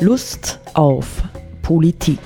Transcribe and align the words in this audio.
Lust 0.00 0.60
auf 0.74 1.24
Politik. 1.60 2.20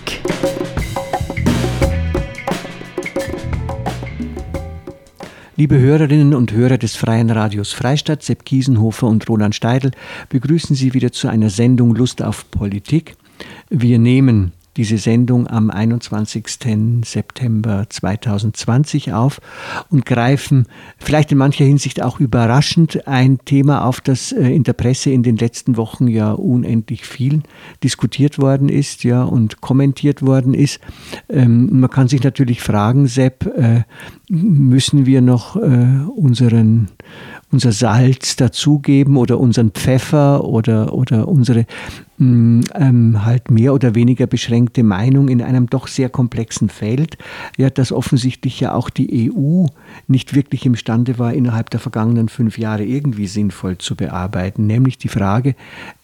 Liebe 5.57 5.79
Hörerinnen 5.79 6.35
und 6.35 6.53
Hörer 6.53 6.77
des 6.77 6.97
Freien 6.97 7.31
Radios 7.31 7.73
Freistadt, 7.73 8.23
Sepp 8.23 8.45
Kiesenhofer 8.45 9.07
und 9.07 9.27
Roland 9.27 9.55
Steidl 9.55 9.93
begrüßen 10.29 10.77
Sie 10.77 10.93
wieder 10.93 11.13
zu 11.13 11.29
einer 11.29 11.49
Sendung 11.49 11.95
Lust 11.95 12.23
auf 12.23 12.51
Politik. 12.51 13.17
Wir 13.71 13.99
nehmen 13.99 14.53
diese 14.77 14.99
Sendung 14.99 15.47
am 15.47 15.71
21. 15.71 17.05
September 17.05 17.87
2020 17.89 19.13
auf 19.13 19.41
und 19.91 20.07
greifen 20.07 20.67
vielleicht 20.99 21.33
in 21.33 21.39
mancher 21.39 21.65
Hinsicht 21.65 22.03
auch 22.03 22.21
überraschend 22.21 23.07
ein 23.07 23.39
Thema 23.45 23.85
auf, 23.85 24.01
das 24.01 24.33
äh, 24.33 24.49
in 24.49 24.65
der 24.65 24.73
Presse 24.73 25.11
in 25.11 25.23
den 25.23 25.37
letzten 25.37 25.77
Wochen 25.77 26.09
ja 26.09 26.33
unendlich 26.33 27.05
viel 27.05 27.43
diskutiert 27.83 28.39
worden 28.39 28.69
ist 28.69 29.05
ja, 29.05 29.23
und 29.23 29.61
kommentiert 29.61 30.23
worden 30.23 30.55
ist. 30.55 30.81
Ähm, 31.29 31.81
man 31.81 31.91
kann 31.91 32.09
sich 32.09 32.23
natürlich 32.23 32.63
fragen, 32.63 33.07
Sepp, 33.07 33.47
äh, 33.47 33.83
müssen 34.33 35.05
wir 35.05 35.21
noch 35.21 35.57
äh, 35.57 36.07
unseren 36.17 36.89
unser 37.53 37.73
Salz 37.73 38.37
dazugeben 38.37 39.17
oder 39.17 39.39
unseren 39.39 39.71
Pfeffer 39.71 40.45
oder, 40.45 40.95
oder 40.95 41.29
unsere 41.29 41.67
mm, 42.17 42.61
ähm, 42.75 43.25
halt 43.25 43.51
mehr 43.51 43.75
oder 43.75 43.95
weniger 43.95 44.27
beschränkte 44.27 44.83
Meinung 44.83 45.29
in 45.29 45.43
einem 45.43 45.69
doch 45.69 45.87
sehr 45.87 46.09
komplexen 46.09 46.71
Feld, 46.71 47.19
ja, 47.59 47.69
das 47.69 47.93
offensichtlich 47.93 48.59
ja 48.61 48.73
auch 48.73 48.89
die 48.89 49.31
EU 49.31 49.67
nicht 50.09 50.35
wirklich 50.35 50.65
imstande 50.65 51.19
war, 51.19 51.35
innerhalb 51.35 51.69
der 51.69 51.81
vergangenen 51.81 52.31
fünf 52.31 52.57
Jahre 52.57 52.85
irgendwie 52.85 53.27
sinnvoll 53.27 53.77
zu 53.77 53.97
bearbeiten, 53.97 54.67
nämlich 54.67 54.97
die 54.97 55.09
Frage, 55.09 55.55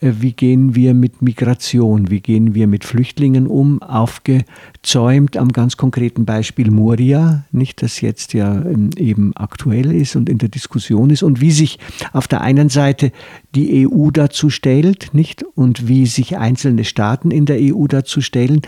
äh, 0.01 0.13
wie 0.21 0.33
gehen 0.33 0.75
wir 0.75 0.93
mit 0.93 1.23
Migration, 1.23 2.11
wie 2.11 2.21
gehen 2.21 2.55
wir 2.55 2.67
mit 2.67 2.85
Flüchtlingen 2.85 3.47
um, 3.47 3.81
aufgezäumt 3.81 5.39
am 5.39 5.49
ganz 5.49 5.79
konkreten 5.79 6.27
Beispiel 6.27 6.71
Moria, 6.71 7.45
nicht 7.53 7.81
das 7.81 8.03
jetzt 8.03 8.18
ja 8.33 8.55
ähm, 8.63 8.91
eben 8.97 9.37
aktuell 9.37 9.93
ist 9.93 10.17
und 10.17 10.29
in 10.29 10.39
der 10.39 10.49
Diskussion 10.49 11.11
ist 11.11 11.23
und 11.23 11.41
wie 11.41 11.51
sich 11.51 11.79
auf 12.13 12.29
der 12.29 12.41
einen 12.41 12.69
Seite 12.69 13.13
die 13.55 13.89
EU 13.89 14.11
dazu 14.11 14.51
stellt, 14.51 15.11
nicht? 15.13 15.45
Und 15.55 15.89
wie 15.89 16.07
sich 16.07 16.37
einzelne 16.37 16.85
Staaten 16.85 17.31
in 17.31 17.47
der 17.47 17.59
EU 17.61 17.87
dazu 17.87 18.21
stellen, 18.21 18.63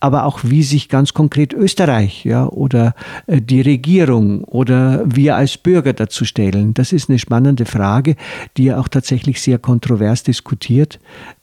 aber 0.00 0.24
auch 0.24 0.40
wie 0.42 0.62
sich 0.62 0.88
ganz 0.88 1.14
konkret 1.14 1.52
Österreich, 1.52 2.24
ja, 2.24 2.46
oder 2.46 2.94
äh, 3.26 3.40
die 3.40 3.60
Regierung 3.60 4.44
oder 4.44 5.02
wir 5.06 5.36
als 5.36 5.58
Bürger 5.58 5.92
dazu 5.92 6.24
stellen. 6.24 6.74
Das 6.74 6.92
ist 6.92 7.08
eine 7.08 7.18
spannende 7.18 7.64
Frage, 7.64 8.16
die 8.56 8.64
ja 8.64 8.78
auch 8.78 8.88
tatsächlich 8.88 9.40
sehr 9.40 9.58
kontrovers 9.58 10.22
diskutiert 10.22 10.98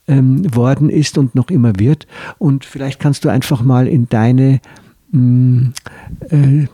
ähm, 0.08 0.54
worden 0.54 0.90
ist 0.90 1.18
und 1.18 1.36
noch 1.36 1.50
immer 1.50 1.80
wird. 1.80 2.08
Und 2.38 2.66
vielleicht 2.66 3.00
kannst 3.00 3.26
du 3.26 3.30
einfach 3.30 3.62
mal 3.62 3.88
in 3.88 4.10
deine 4.10 4.60
mh, 5.12 5.22
mm, 5.22 5.74
äh, 6.30 6.68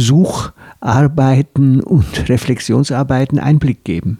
Sucharbeiten 0.00 1.80
und 1.80 2.28
Reflexionsarbeiten 2.28 3.38
Einblick 3.38 3.84
geben? 3.84 4.18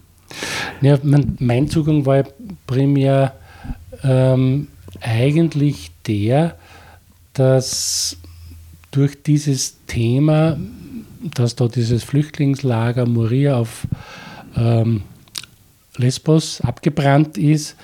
Ja, 0.81 0.99
mein, 1.03 1.37
mein 1.41 1.69
Zugang 1.69 2.07
war 2.07 2.25
primär 2.67 3.35
ähm, 4.05 4.69
eigentlich 5.01 5.91
der, 6.07 6.57
dass 7.35 8.17
durch 8.91 9.23
dieses 9.23 9.77
Thema, 9.87 10.57
dass 11.35 11.57
da 11.57 11.69
dieses 11.69 12.03
Flüchtlingslager 12.05 13.07
Moria 13.07 13.57
auf 13.57 13.87
ähm, 14.57 15.03
Lesbos 15.97 16.61
abgebrannt 16.61 17.37
ist, 17.37 17.77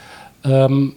ähm, 0.45 0.95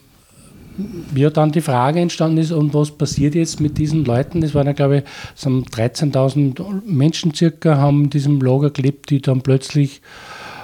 ja, 1.16 1.30
dann 1.30 1.52
die 1.52 1.61
Frage 1.61 1.99
entstanden 1.99 2.38
ist, 2.38 2.52
und 2.52 2.73
was 2.73 2.91
passiert 2.91 3.35
jetzt 3.35 3.59
mit 3.59 3.77
diesen 3.77 4.05
Leuten? 4.05 4.41
Das 4.41 4.53
waren 4.53 4.67
ja, 4.67 4.73
glaube 4.73 4.97
ich, 4.97 5.03
so 5.35 5.50
13.000 5.50 6.84
Menschen 6.85 7.34
circa, 7.34 7.78
haben 7.78 8.06
in 8.06 8.09
diesem 8.09 8.40
Lager 8.41 8.69
gelebt, 8.69 9.09
die 9.09 9.22
dann 9.22 9.41
plötzlich 9.41 10.01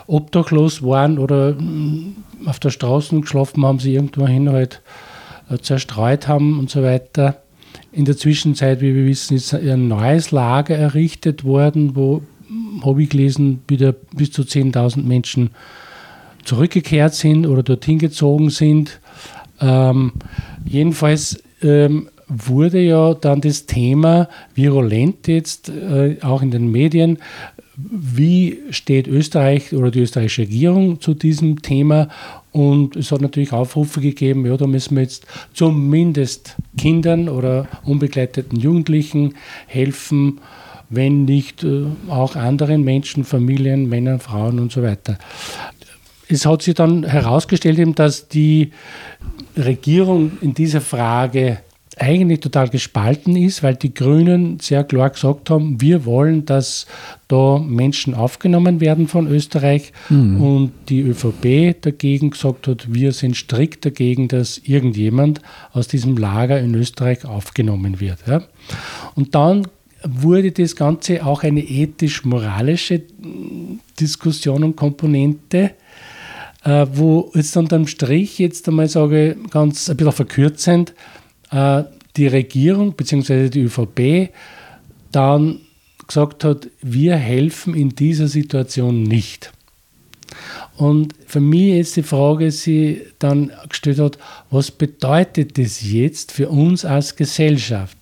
obdachlos 0.07 0.83
waren 0.83 1.17
oder 1.17 1.53
mm, 1.53 2.15
auf 2.45 2.59
der 2.59 2.69
Straße 2.69 3.19
geschlafen 3.19 3.65
haben, 3.65 3.79
sie 3.79 3.95
irgendwohin 3.95 4.49
halt 4.49 4.81
äh, 5.49 5.57
zerstreut 5.57 6.27
haben 6.27 6.59
und 6.59 6.69
so 6.69 6.83
weiter. 6.83 7.41
In 7.91 8.05
der 8.05 8.17
Zwischenzeit, 8.17 8.81
wie 8.81 8.93
wir 8.93 9.05
wissen, 9.05 9.35
ist 9.35 9.53
ein 9.53 9.87
neues 9.87 10.31
Lager 10.31 10.75
errichtet 10.75 11.43
worden, 11.43 11.95
wo, 11.95 12.21
habe 12.83 13.03
ich 13.03 13.09
gelesen, 13.09 13.61
wieder 13.67 13.93
bis 13.93 14.31
zu 14.31 14.43
10.000 14.43 15.03
Menschen 15.03 15.51
zurückgekehrt 16.43 17.15
sind 17.15 17.47
oder 17.47 17.63
dorthin 17.63 17.99
gezogen 17.99 18.49
sind. 18.49 18.99
Ähm, 19.61 20.13
jedenfalls 20.65 21.41
ähm, 21.61 22.09
wurde 22.27 22.81
ja 22.81 23.13
dann 23.13 23.41
das 23.41 23.65
Thema 23.65 24.27
virulent 24.55 25.27
jetzt 25.27 25.69
äh, 25.69 26.17
auch 26.21 26.41
in 26.41 26.51
den 26.51 26.71
Medien. 26.71 27.19
Wie 27.77 28.59
steht 28.69 29.07
Österreich 29.07 29.73
oder 29.73 29.91
die 29.91 29.99
österreichische 29.99 30.43
Regierung 30.43 31.01
zu 31.01 31.13
diesem 31.13 31.61
Thema? 31.61 32.07
Und 32.51 32.95
es 32.95 33.11
hat 33.11 33.19
natürlich 33.21 33.51
Aufrufe 33.51 33.99
gegeben, 33.99 34.45
ja, 34.45 34.55
da 34.55 34.65
müssen 34.65 34.95
wir 34.95 35.03
jetzt 35.03 35.27
zumindest 35.53 36.55
Kindern 36.77 37.27
oder 37.27 37.67
unbegleiteten 37.83 38.57
Jugendlichen 38.57 39.35
helfen, 39.67 40.39
wenn 40.89 41.25
nicht 41.25 41.63
äh, 41.63 41.85
auch 42.07 42.35
anderen 42.35 42.83
Menschen, 42.83 43.25
Familien, 43.25 43.89
Männern, 43.89 44.19
Frauen 44.19 44.59
und 44.59 44.71
so 44.71 44.81
weiter. 44.81 45.17
Es 46.27 46.45
hat 46.45 46.61
sich 46.61 46.75
dann 46.75 47.03
herausgestellt, 47.03 47.99
dass 47.99 48.29
die 48.29 48.71
Regierung 49.57 50.33
in 50.41 50.53
dieser 50.53 50.81
Frage 50.81 51.59
eigentlich 51.97 52.41
total 52.41 52.69
gespalten 52.69 53.37
ist, 53.37 53.63
weil 53.63 53.75
die 53.75 53.93
Grünen 53.93 54.59
sehr 54.59 54.83
klar 54.83 55.11
gesagt 55.11 55.49
haben, 55.49 55.79
wir 55.79 56.05
wollen, 56.05 56.45
dass 56.45 56.87
da 57.27 57.57
Menschen 57.57 58.13
aufgenommen 58.13 58.81
werden 58.81 59.07
von 59.07 59.27
Österreich 59.27 59.93
mhm. 60.09 60.41
und 60.41 60.71
die 60.89 61.01
ÖVP 61.01 61.81
dagegen 61.81 62.31
gesagt 62.31 62.67
hat, 62.67 62.93
wir 62.93 63.13
sind 63.13 63.37
strikt 63.37 63.85
dagegen, 63.85 64.27
dass 64.27 64.57
irgendjemand 64.57 65.41
aus 65.71 65.87
diesem 65.87 66.17
Lager 66.17 66.59
in 66.59 66.75
Österreich 66.75 67.23
aufgenommen 67.23 67.99
wird. 67.99 68.19
Ja. 68.27 68.43
Und 69.15 69.33
dann 69.35 69.67
wurde 70.03 70.51
das 70.51 70.75
Ganze 70.75 71.25
auch 71.25 71.43
eine 71.43 71.61
ethisch-moralische 71.61 73.03
Diskussion 73.99 74.63
und 74.63 74.75
Komponente 74.75 75.71
äh, 76.65 76.87
wo 76.91 77.31
jetzt 77.33 77.55
unterm 77.55 77.87
Strich 77.87 78.39
jetzt 78.39 78.67
einmal 78.67 78.89
sage, 78.89 79.37
ganz 79.51 79.89
ein 79.89 79.97
bisschen 79.97 80.11
verkürzend, 80.11 80.93
äh, 81.51 81.83
die 82.17 82.27
Regierung 82.27 82.93
bzw. 82.93 83.49
die 83.49 83.61
ÖVP 83.61 84.33
dann 85.11 85.61
gesagt 86.07 86.43
hat, 86.43 86.67
wir 86.81 87.15
helfen 87.15 87.73
in 87.73 87.89
dieser 87.89 88.27
Situation 88.27 89.03
nicht. 89.03 89.51
Und 90.75 91.13
für 91.25 91.39
mich 91.39 91.79
ist 91.79 91.95
die 91.95 92.03
Frage, 92.03 92.51
sie 92.51 93.01
dann 93.19 93.51
gestellt 93.69 93.99
hat, 93.99 94.17
was 94.49 94.71
bedeutet 94.71 95.57
das 95.57 95.81
jetzt 95.83 96.31
für 96.31 96.49
uns 96.49 96.83
als 96.83 97.15
Gesellschaft, 97.15 97.97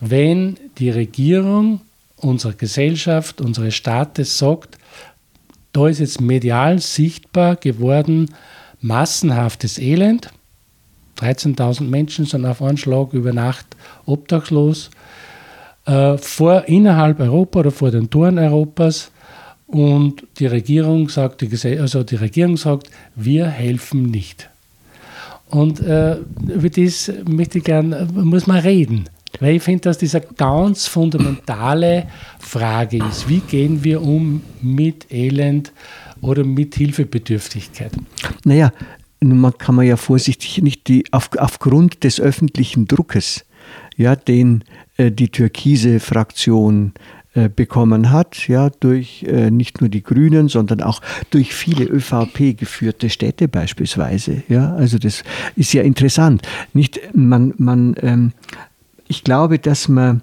wenn 0.00 0.56
die 0.78 0.90
Regierung 0.90 1.80
unserer 2.16 2.52
Gesellschaft, 2.52 3.40
unseres 3.40 3.74
Staates 3.74 4.38
sagt, 4.38 4.78
da 5.78 5.86
ist 5.86 6.00
jetzt 6.00 6.20
medial 6.20 6.80
sichtbar 6.80 7.54
geworden 7.54 8.34
massenhaftes 8.80 9.78
Elend. 9.78 10.30
13.000 11.20 11.82
Menschen 11.82 12.24
sind 12.26 12.44
auf 12.44 12.62
einen 12.62 12.78
Schlag 12.78 13.12
über 13.12 13.32
Nacht 13.32 13.66
obdachlos. 14.04 14.90
Äh, 15.86 16.18
vor, 16.18 16.64
innerhalb 16.66 17.20
Europa 17.20 17.60
oder 17.60 17.70
vor 17.70 17.92
den 17.92 18.10
Toren 18.10 18.38
Europas. 18.38 19.12
Und 19.68 20.26
die 20.40 20.46
Regierung 20.46 21.08
sagt, 21.10 21.44
also 21.64 22.02
die 22.02 22.16
Regierung 22.16 22.56
sagt, 22.56 22.90
wir 23.14 23.46
helfen 23.46 24.02
nicht. 24.02 24.50
Und 25.48 25.78
äh, 25.80 26.16
über 26.48 26.70
das 26.70 27.12
möchte 27.24 27.58
ich 27.58 27.64
gerne, 27.64 28.08
muss 28.12 28.48
man 28.48 28.58
reden. 28.58 29.04
Weil 29.40 29.56
ich 29.56 29.62
finde, 29.62 29.82
dass 29.82 29.98
das 29.98 30.14
eine 30.14 30.26
ganz 30.36 30.86
fundamentale 30.86 32.06
Frage 32.38 32.98
ist. 33.04 33.28
Wie 33.28 33.40
gehen 33.40 33.84
wir 33.84 34.02
um 34.02 34.42
mit 34.60 35.12
Elend 35.12 35.72
oder 36.20 36.44
mit 36.44 36.74
Hilfebedürftigkeit? 36.74 37.92
Naja, 38.44 38.72
man 39.20 39.56
kann 39.56 39.74
man 39.74 39.86
ja 39.86 39.96
vorsichtig 39.96 40.62
nicht 40.62 40.88
die, 40.88 41.04
auf, 41.12 41.30
aufgrund 41.38 42.04
des 42.04 42.20
öffentlichen 42.20 42.86
Druckes, 42.86 43.44
ja, 43.96 44.16
den 44.16 44.64
äh, 44.96 45.10
die 45.10 45.28
türkise 45.28 46.00
Fraktion 46.00 46.92
äh, 47.34 47.48
bekommen 47.48 48.10
hat, 48.10 48.48
ja, 48.48 48.70
durch 48.70 49.22
äh, 49.24 49.50
nicht 49.50 49.80
nur 49.80 49.90
die 49.90 50.02
Grünen, 50.02 50.48
sondern 50.48 50.82
auch 50.82 51.02
durch 51.30 51.54
viele 51.54 51.84
ÖVP 51.84 52.56
geführte 52.56 53.10
Städte 53.10 53.48
beispielsweise. 53.48 54.42
Ja, 54.48 54.74
also 54.74 54.98
das 54.98 55.22
ist 55.54 55.72
ja 55.72 55.82
interessant. 55.82 56.42
Nicht, 56.72 57.00
man, 57.14 57.54
man 57.58 57.94
ähm, 58.02 58.32
ich 59.08 59.24
glaube, 59.24 59.58
dass 59.58 59.88
man 59.88 60.22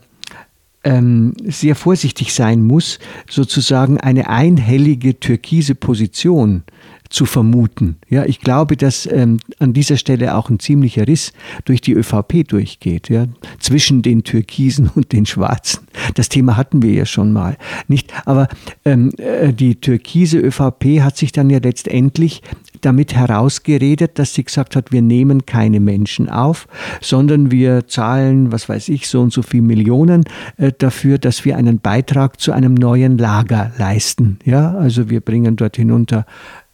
ähm, 0.83 1.33
sehr 1.43 1.75
vorsichtig 1.75 2.33
sein 2.33 2.63
muss, 2.63 2.99
sozusagen 3.29 3.99
eine 3.99 4.29
einhellige 4.29 5.19
türkise 5.19 5.75
Position 5.75 6.63
zu 7.09 7.25
vermuten. 7.25 7.97
Ja, 8.09 8.25
ich 8.25 8.41
glaube, 8.41 8.77
dass 8.77 9.05
ähm, 9.11 9.39
an 9.59 9.73
dieser 9.73 9.97
Stelle 9.97 10.35
auch 10.35 10.49
ein 10.49 10.59
ziemlicher 10.59 11.07
Riss 11.07 11.33
durch 11.63 11.81
die 11.81 11.93
ÖVP 11.93 12.47
durchgeht, 12.47 13.09
ja, 13.09 13.27
zwischen 13.59 14.01
den 14.01 14.23
Türkisen 14.23 14.89
und 14.93 15.11
den 15.11 15.25
Schwarzen. 15.25 15.87
Das 16.15 16.29
Thema 16.29 16.57
hatten 16.57 16.81
wir 16.81 16.91
ja 16.91 17.05
schon 17.05 17.31
mal, 17.31 17.57
nicht? 17.87 18.11
Aber 18.25 18.47
ähm, 18.85 19.11
äh, 19.17 19.53
die 19.53 19.75
türkise 19.75 20.39
ÖVP 20.39 21.01
hat 21.01 21.17
sich 21.17 21.31
dann 21.31 21.49
ja 21.49 21.59
letztendlich 21.59 22.41
damit 22.81 23.15
herausgeredet, 23.15 24.19
dass 24.19 24.33
sie 24.33 24.43
gesagt 24.43 24.75
hat, 24.75 24.91
wir 24.91 25.01
nehmen 25.01 25.45
keine 25.45 25.79
Menschen 25.79 26.29
auf, 26.29 26.67
sondern 27.01 27.51
wir 27.51 27.87
zahlen, 27.87 28.51
was 28.51 28.69
weiß 28.69 28.89
ich, 28.89 29.07
so 29.07 29.21
und 29.21 29.33
so 29.33 29.41
viel 29.41 29.61
Millionen 29.61 30.23
äh, 30.57 30.71
dafür, 30.77 31.17
dass 31.17 31.45
wir 31.45 31.57
einen 31.57 31.79
Beitrag 31.79 32.39
zu 32.39 32.51
einem 32.51 32.73
neuen 32.73 33.17
Lager 33.17 33.71
leisten. 33.77 34.39
Ja, 34.45 34.73
also 34.75 35.09
wir 35.09 35.21
bringen 35.21 35.55
dort 35.55 35.77
hinunter 35.77 36.25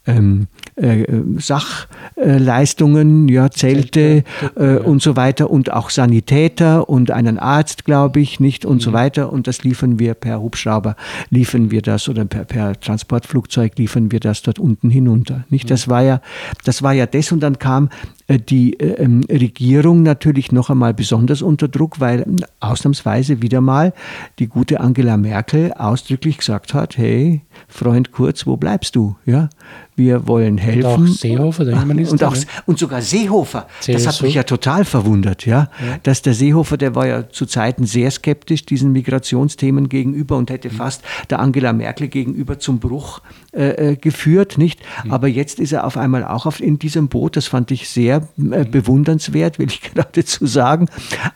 ähm, 0.08 0.48
äh, 0.82 1.06
Sachleistungen, 1.38 3.30
ja, 3.30 3.52
Zelte 3.52 4.24
äh, 4.56 4.78
und 4.78 5.02
so 5.02 5.16
weiter 5.16 5.50
und 5.50 5.72
auch 5.72 5.90
Sanitäter 5.90 6.90
und 6.90 7.12
einen 7.12 7.38
Arzt, 7.38 7.86
glaube 7.86 8.20
ich, 8.20 8.40
nicht 8.40 8.66
und 8.66 8.78
mhm. 8.78 8.82
so 8.82 8.94
weiter. 8.94 9.32
Und 9.32 9.48
das 9.48 9.64
liefern 9.64 10.00
wir 10.00 10.16
per 10.16 10.42
Hubschrauber, 10.42 10.96
liefern 11.30 11.72
wir 11.72 11.82
das 11.82 12.10
oder 12.10 12.26
per, 12.26 12.46
per 12.46 12.80
Transportflugzeug 12.80 13.78
liefern 13.78 14.12
wir 14.12 14.20
das 14.20 14.42
dort 14.42 14.60
unten 14.60 14.90
hinunter. 14.90 15.46
Nicht? 15.50 15.70
Das 15.70 15.88
mhm. 15.88 15.92
war 15.92 16.02
ja, 16.02 16.22
das 16.66 16.82
war 16.82 16.94
ja 16.94 17.06
das 17.06 17.32
und 17.32 17.42
dann 17.42 17.60
kam 17.60 17.90
äh, 18.28 18.40
die 18.40 18.80
äh, 18.80 19.04
ähm, 19.04 19.22
Regierung 19.30 20.04
natürlich 20.04 20.52
noch 20.52 20.70
einmal 20.70 20.94
besonders 20.94 21.42
unter 21.42 21.68
Druck, 21.68 22.00
weil 22.00 22.26
ausnahmsweise 22.60 23.42
wieder 23.42 23.62
mal 23.62 23.94
die 24.40 24.48
gute 24.48 24.80
Angela 24.80 25.18
Merkel 25.18 25.74
ausdrücklich 25.74 26.38
gesagt 26.38 26.74
hat, 26.74 26.98
hey, 26.98 27.42
Freund 27.68 28.12
Kurz, 28.12 28.48
wo 28.48 28.58
bleibst 28.58 28.96
du? 28.96 29.16
Ja, 29.26 29.50
wir 29.96 30.28
wollen 30.28 30.58
helfen. 30.58 30.71
Und 30.78 30.86
auch 30.86 31.08
Seehofer, 31.08 31.66
der 31.66 31.74
Innenminister. 31.76 32.14
Und, 32.14 32.24
auch, 32.24 32.36
ne? 32.36 32.46
und 32.66 32.80
sogar 32.80 33.02
Seehofer. 33.02 33.68
CSU. 33.80 33.94
Das 33.94 34.08
hat 34.08 34.22
mich 34.22 34.36
ja 34.36 34.44
total 34.44 34.86
verwundert, 34.86 35.46
ja? 35.46 35.70
ja? 35.86 35.98
Dass 36.04 36.22
der 36.22 36.34
Seehofer, 36.34 36.78
der 36.78 36.96
war 36.96 37.08
ja 37.08 37.30
zu 37.30 37.46
Zeiten 37.46 37.86
sehr 37.86 38.12
skeptisch 38.12 38.66
diesen 38.66 38.92
Migrationsthemen 38.92 39.90
gegenüber 39.90 40.38
und 40.38 40.50
hätte 40.50 40.70
mhm. 40.70 40.74
fast 40.74 41.04
der 41.30 41.40
Angela 41.40 41.74
Merkel 41.74 42.08
gegenüber 42.08 42.60
zum 42.60 42.80
Bruch 42.80 43.22
äh, 43.54 43.92
äh 43.92 43.96
geführt, 43.96 44.58
nicht? 44.58 44.80
Mhm. 45.04 45.12
Aber 45.12 45.28
jetzt 45.28 45.60
ist 45.60 45.72
er 45.72 45.86
auf 45.86 45.98
einmal 45.98 46.24
auch 46.24 46.46
auf, 46.46 46.60
in 46.60 46.80
diesem 46.80 47.08
Boot. 47.08 47.36
Das 47.36 47.48
fand 47.48 47.72
ich 47.72 47.90
sehr 47.90 48.18
äh, 48.18 48.22
mhm. 48.38 48.72
bewundernswert, 48.72 49.60
will 49.60 49.68
ich 49.68 49.82
geradezu 49.94 50.46
sagen. 50.46 50.88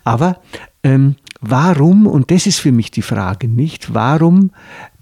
Aber 0.04 0.42
ähm, 0.84 1.16
warum, 1.42 2.08
und 2.08 2.32
das 2.32 2.46
ist 2.46 2.60
für 2.60 2.72
mich 2.72 2.92
die 2.92 3.02
Frage, 3.02 3.48
nicht? 3.48 3.94
Warum 3.94 4.52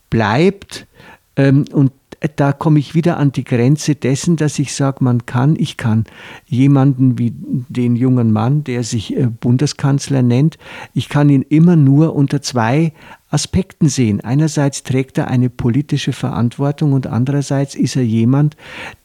bleibt 0.10 0.88
ähm, 1.36 1.66
und 1.72 1.92
da 2.36 2.54
komme 2.54 2.80
ich 2.80 2.96
wieder 2.96 3.18
an 3.18 3.32
die 3.32 3.44
Grenze 3.44 3.96
dessen, 3.96 4.38
dass 4.38 4.58
ich 4.60 4.74
sage, 4.74 5.04
man 5.04 5.26
kann, 5.26 5.56
ich 5.58 5.78
kann 5.78 6.06
jemanden 6.46 7.20
wie 7.20 7.34
den 7.36 7.96
jungen 7.96 8.32
Mann, 8.32 8.64
der 8.64 8.84
sich 8.84 9.16
äh, 9.16 9.28
Bundeskanzler 9.28 10.22
nennt, 10.22 10.58
ich 10.94 11.10
kann 11.10 11.30
ihn 11.30 11.42
immer 11.42 11.76
nur 11.76 12.16
unter 12.16 12.42
zwei 12.42 12.94
Aspekten 13.30 13.90
sehen. 13.90 14.22
Einerseits 14.22 14.84
trägt 14.84 15.18
er 15.18 15.28
eine 15.28 15.50
politische 15.50 16.14
Verantwortung 16.14 16.94
und 16.94 17.08
andererseits 17.08 17.76
ist 17.76 17.96
er 17.96 18.04
jemand, 18.04 18.56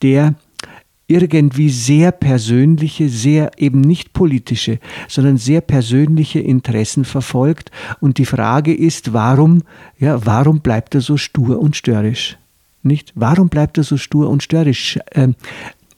der 0.03 0.35
irgendwie 1.09 1.71
sehr 1.71 2.13
persönliche, 2.13 3.09
sehr 3.09 3.51
eben 3.57 3.81
nicht 3.81 4.13
politische, 4.13 4.79
sondern 5.09 5.39
sehr 5.39 5.63
persönliche 5.63 6.39
Interessen 6.39 7.07
verfolgt. 7.07 7.71
Und 7.99 8.19
die 8.19 8.27
Frage 8.27 8.75
ist, 8.75 9.15
warum, 9.15 9.63
ja, 9.99 10.25
warum 10.27 10.61
bleibt 10.61 10.95
er 10.95 11.01
so 11.01 11.17
stur 11.17 11.59
und 11.59 11.77
störrisch? 11.77 12.37
Nicht? 12.89 13.13
Warum 13.15 13.49
bleibt 13.49 13.79
er 13.79 13.85
so 13.85 13.97
stur 13.97 14.29
und 14.29 14.43
störrisch? 14.43 14.99
Ähm, 15.13 15.37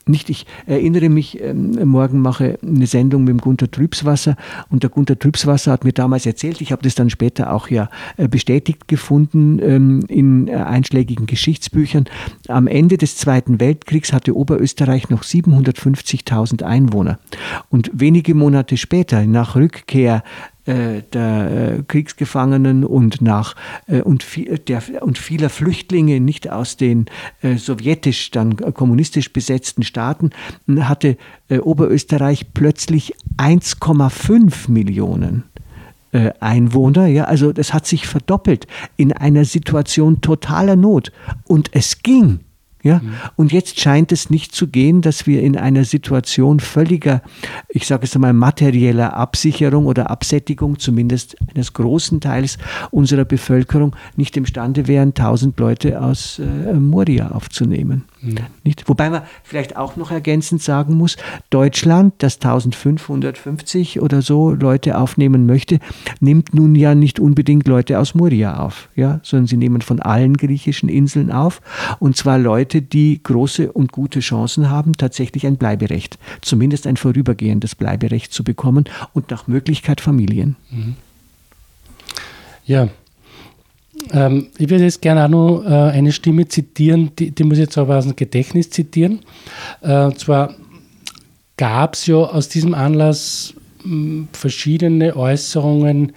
nicht, 0.06 0.28
ich 0.28 0.46
erinnere 0.66 1.08
mich, 1.08 1.40
ähm, 1.40 1.88
morgen 1.88 2.20
mache 2.20 2.58
eine 2.62 2.86
Sendung 2.86 3.24
mit 3.24 3.30
dem 3.30 3.38
Gunter 3.38 3.70
Trübswasser 3.70 4.36
und 4.68 4.82
der 4.82 4.90
Gunter 4.90 5.18
Trübswasser 5.18 5.70
hat 5.70 5.84
mir 5.84 5.92
damals 5.92 6.26
erzählt, 6.26 6.60
ich 6.60 6.72
habe 6.72 6.82
das 6.82 6.96
dann 6.96 7.10
später 7.10 7.52
auch 7.52 7.68
ja 7.68 7.88
äh, 8.16 8.26
bestätigt 8.26 8.88
gefunden 8.88 9.60
ähm, 9.62 10.04
in 10.08 10.48
äh, 10.48 10.54
einschlägigen 10.54 11.26
Geschichtsbüchern. 11.26 12.06
Am 12.48 12.66
Ende 12.66 12.96
des 12.96 13.16
Zweiten 13.16 13.60
Weltkriegs 13.60 14.12
hatte 14.12 14.36
Oberösterreich 14.36 15.10
noch 15.10 15.22
750.000 15.22 16.64
Einwohner. 16.64 17.18
Und 17.68 17.90
wenige 17.94 18.34
Monate 18.34 18.76
später, 18.76 19.24
nach 19.26 19.54
Rückkehr 19.54 20.24
der 21.12 21.78
äh, 21.78 21.82
Kriegsgefangenen 21.86 22.84
und 22.84 23.22
nach 23.22 23.56
äh, 23.86 24.00
und, 24.02 24.24
der, 24.68 24.82
und 25.02 25.18
vieler 25.18 25.50
Flüchtlinge 25.50 26.20
nicht 26.20 26.50
aus 26.50 26.76
den 26.76 27.06
sowjetisch 27.42 28.30
dann 28.30 28.56
kommunistisch 28.56 29.32
besetzten 29.32 29.82
Staaten 29.82 30.30
hatte 30.80 31.16
Oberösterreich 31.48 32.52
plötzlich 32.54 33.14
1,5 33.36 34.70
Millionen 34.70 35.44
Einwohner. 36.40 37.06
Ja, 37.06 37.24
also 37.24 37.52
das 37.52 37.72
hat 37.72 37.86
sich 37.86 38.06
verdoppelt 38.06 38.66
in 38.96 39.12
einer 39.12 39.44
Situation 39.44 40.20
totaler 40.20 40.76
Not. 40.76 41.12
Und 41.46 41.70
es 41.72 42.02
ging. 42.02 42.40
Ja? 42.82 42.98
Mhm. 42.98 43.14
Und 43.36 43.52
jetzt 43.52 43.80
scheint 43.80 44.12
es 44.12 44.30
nicht 44.30 44.54
zu 44.54 44.68
gehen, 44.68 45.02
dass 45.02 45.26
wir 45.26 45.42
in 45.42 45.56
einer 45.56 45.84
Situation 45.84 46.60
völliger, 46.60 47.22
ich 47.68 47.86
sage 47.86 48.04
es 48.04 48.14
einmal, 48.14 48.32
materieller 48.32 49.14
Absicherung 49.14 49.86
oder 49.86 50.10
Absättigung, 50.10 50.78
zumindest 50.78 51.36
eines 51.54 51.72
großen 51.72 52.20
Teils 52.20 52.58
unserer 52.90 53.24
Bevölkerung, 53.24 53.96
nicht 54.16 54.36
imstande 54.36 54.86
wären, 54.86 55.14
tausend 55.14 55.58
Leute 55.58 56.00
aus 56.00 56.38
äh, 56.38 56.72
Moria 56.74 57.30
aufzunehmen. 57.32 58.04
Mhm. 58.22 58.36
Nicht? 58.64 58.88
Wobei 58.88 59.10
man 59.10 59.22
vielleicht 59.42 59.76
auch 59.76 59.96
noch 59.96 60.10
ergänzend 60.10 60.62
sagen 60.62 60.94
muss, 60.94 61.16
Deutschland, 61.50 62.14
das 62.18 62.36
1550 62.36 64.00
oder 64.00 64.22
so 64.22 64.50
Leute 64.50 64.98
aufnehmen 64.98 65.46
möchte, 65.46 65.78
nimmt 66.20 66.54
nun 66.54 66.74
ja 66.74 66.94
nicht 66.94 67.18
unbedingt 67.18 67.66
Leute 67.66 67.98
aus 67.98 68.14
Moria 68.14 68.58
auf, 68.58 68.88
ja? 68.94 69.20
sondern 69.22 69.46
sie 69.46 69.56
nehmen 69.56 69.82
von 69.82 70.00
allen 70.00 70.36
griechischen 70.36 70.88
Inseln 70.88 71.32
auf. 71.32 71.60
Und 71.98 72.16
zwar 72.16 72.38
Leute, 72.38 72.82
die 72.82 73.22
große 73.22 73.72
und 73.72 73.92
gute 73.92 74.20
Chancen 74.20 74.70
haben, 74.70 74.92
tatsächlich 74.92 75.46
ein 75.46 75.56
Bleiberecht, 75.56 76.18
zumindest 76.42 76.86
ein 76.86 76.96
vorübergehendes 76.96 77.74
Bleiberecht 77.74 78.32
zu 78.32 78.44
bekommen 78.44 78.84
und 79.12 79.30
nach 79.30 79.46
Möglichkeit 79.46 80.00
Familien. 80.00 80.56
Mhm. 80.70 80.96
Ja, 82.66 82.88
ähm, 84.12 84.48
ich 84.58 84.68
würde 84.68 84.84
jetzt 84.84 85.02
gerne 85.02 85.24
auch 85.24 85.28
noch 85.28 85.64
äh, 85.64 85.92
eine 85.92 86.12
Stimme 86.12 86.48
zitieren, 86.48 87.10
die, 87.18 87.30
die, 87.30 87.44
muss 87.44 87.58
ich 87.58 87.64
jetzt 87.64 87.78
aber 87.78 87.98
aus 87.98 88.04
dem 88.04 88.16
Gedächtnis 88.16 88.70
zitieren. 88.70 89.20
Äh, 89.82 90.04
und 90.04 90.18
zwar 90.18 90.54
gab 91.56 91.94
es 91.94 92.06
ja 92.06 92.16
aus 92.16 92.48
diesem 92.48 92.74
Anlass 92.74 93.54
mh, 93.84 93.84
hm, 93.84 94.28
verschiedene 94.32 95.16
Äußerungen 95.16 96.12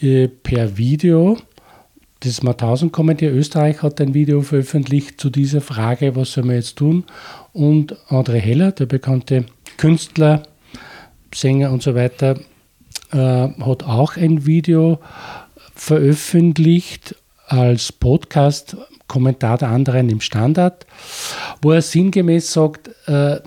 äh, 0.00 0.28
per 0.28 0.76
Video. 0.76 1.38
Das 2.20 2.42
Mauthausen-Komitee 2.42 3.28
Österreich 3.28 3.82
hat 3.82 4.00
ein 4.00 4.14
Video 4.14 4.40
veröffentlicht 4.40 5.20
zu 5.20 5.28
dieser 5.28 5.60
Frage, 5.60 6.16
was 6.16 6.32
soll 6.32 6.44
man 6.44 6.56
jetzt 6.56 6.76
tun? 6.76 7.04
Und 7.52 7.94
André 8.08 8.38
Heller, 8.38 8.72
der 8.72 8.86
bekannte 8.86 9.44
Künstler, 9.76 10.42
Sänger 11.34 11.70
und 11.70 11.82
so 11.82 11.94
weiter, 11.94 12.38
äh, 13.12 13.16
hat 13.16 13.82
auch 13.82 14.16
ein 14.16 14.46
Video 14.46 15.00
veröffentlicht 15.74 17.16
als 17.46 17.92
Podcast, 17.92 18.76
Kommentar 19.06 19.58
der 19.58 19.68
anderen 19.68 20.08
im 20.08 20.20
Standard, 20.20 20.86
wo 21.60 21.72
er 21.72 21.82
sinngemäß 21.82 22.52
sagt, 22.52 22.90
äh, 23.06 23.40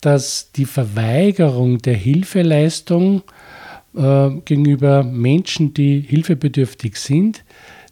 dass 0.00 0.50
die 0.52 0.64
Verweigerung 0.64 1.78
der 1.78 1.94
Hilfeleistung 1.94 3.22
äh, 3.96 4.30
gegenüber 4.44 5.04
Menschen, 5.04 5.72
die 5.72 6.00
hilfebedürftig 6.00 6.96
sind, 6.96 7.44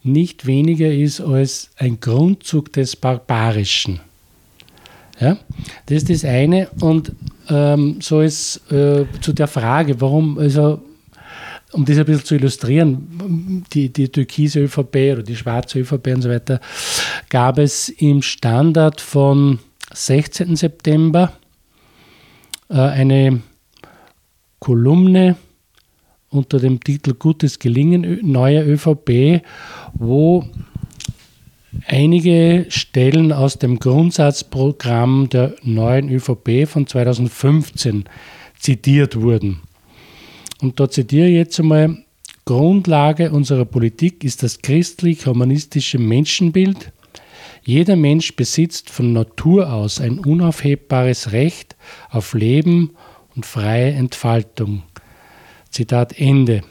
nicht 0.02 0.46
weniger 0.46 0.92
ist 0.92 1.20
als 1.20 1.70
ein 1.76 2.00
Grundzug 2.00 2.72
des 2.72 2.96
Barbarischen. 2.96 4.00
Ja, 5.20 5.36
das 5.86 5.98
ist 5.98 6.10
das 6.10 6.24
eine. 6.24 6.68
Und 6.80 7.12
ähm, 7.48 7.98
so 8.00 8.22
ist 8.22 8.72
äh, 8.72 9.04
zu 9.20 9.32
der 9.32 9.48
Frage, 9.48 10.00
warum, 10.00 10.38
also 10.38 10.80
um 11.72 11.84
das 11.84 11.98
ein 11.98 12.04
bisschen 12.04 12.24
zu 12.24 12.34
illustrieren, 12.34 13.64
die, 13.72 13.92
die 13.92 14.08
türkise 14.08 14.60
ÖVP 14.60 15.12
oder 15.12 15.22
die 15.22 15.36
schwarze 15.36 15.80
ÖVP 15.80 16.08
und 16.08 16.22
so 16.22 16.30
weiter, 16.30 16.60
gab 17.28 17.58
es 17.58 17.88
im 17.88 18.22
Standard 18.22 19.00
von 19.00 19.58
16. 19.92 20.56
September 20.56 21.32
äh, 22.68 22.74
eine 22.74 23.42
Kolumne 24.58 25.36
unter 26.28 26.58
dem 26.58 26.80
Titel 26.80 27.14
Gutes 27.14 27.58
Gelingen 27.58 28.20
neuer 28.22 28.64
ÖVP, 28.64 29.42
wo 29.94 30.44
einige 31.86 32.66
Stellen 32.68 33.32
aus 33.32 33.58
dem 33.58 33.78
Grundsatzprogramm 33.78 35.28
der 35.28 35.56
neuen 35.62 36.08
ÖVP 36.08 36.68
von 36.68 36.86
2015 36.86 38.04
zitiert 38.58 39.20
wurden. 39.20 39.60
Und 40.60 40.78
da 40.80 40.90
zitiere 40.90 41.28
ich 41.28 41.34
jetzt 41.34 41.58
einmal, 41.60 42.04
Grundlage 42.44 43.30
unserer 43.30 43.64
Politik 43.64 44.24
ist 44.24 44.42
das 44.42 44.60
christlich-humanistische 44.60 45.98
Menschenbild, 45.98 46.92
Jeder 47.62 47.96
Mensch 47.96 48.34
besitzt 48.36 48.90
von 48.90 49.12
Natur 49.12 49.72
aus 49.72 50.00
ein 50.00 50.18
unaufhebbares 50.18 51.32
Recht 51.32 51.76
auf 52.08 52.34
Leben 52.34 52.96
und 53.36 53.46
freie 53.46 53.92
Entfaltung. 53.92 54.82
Zitat 55.70 56.18
Ende. 56.18 56.62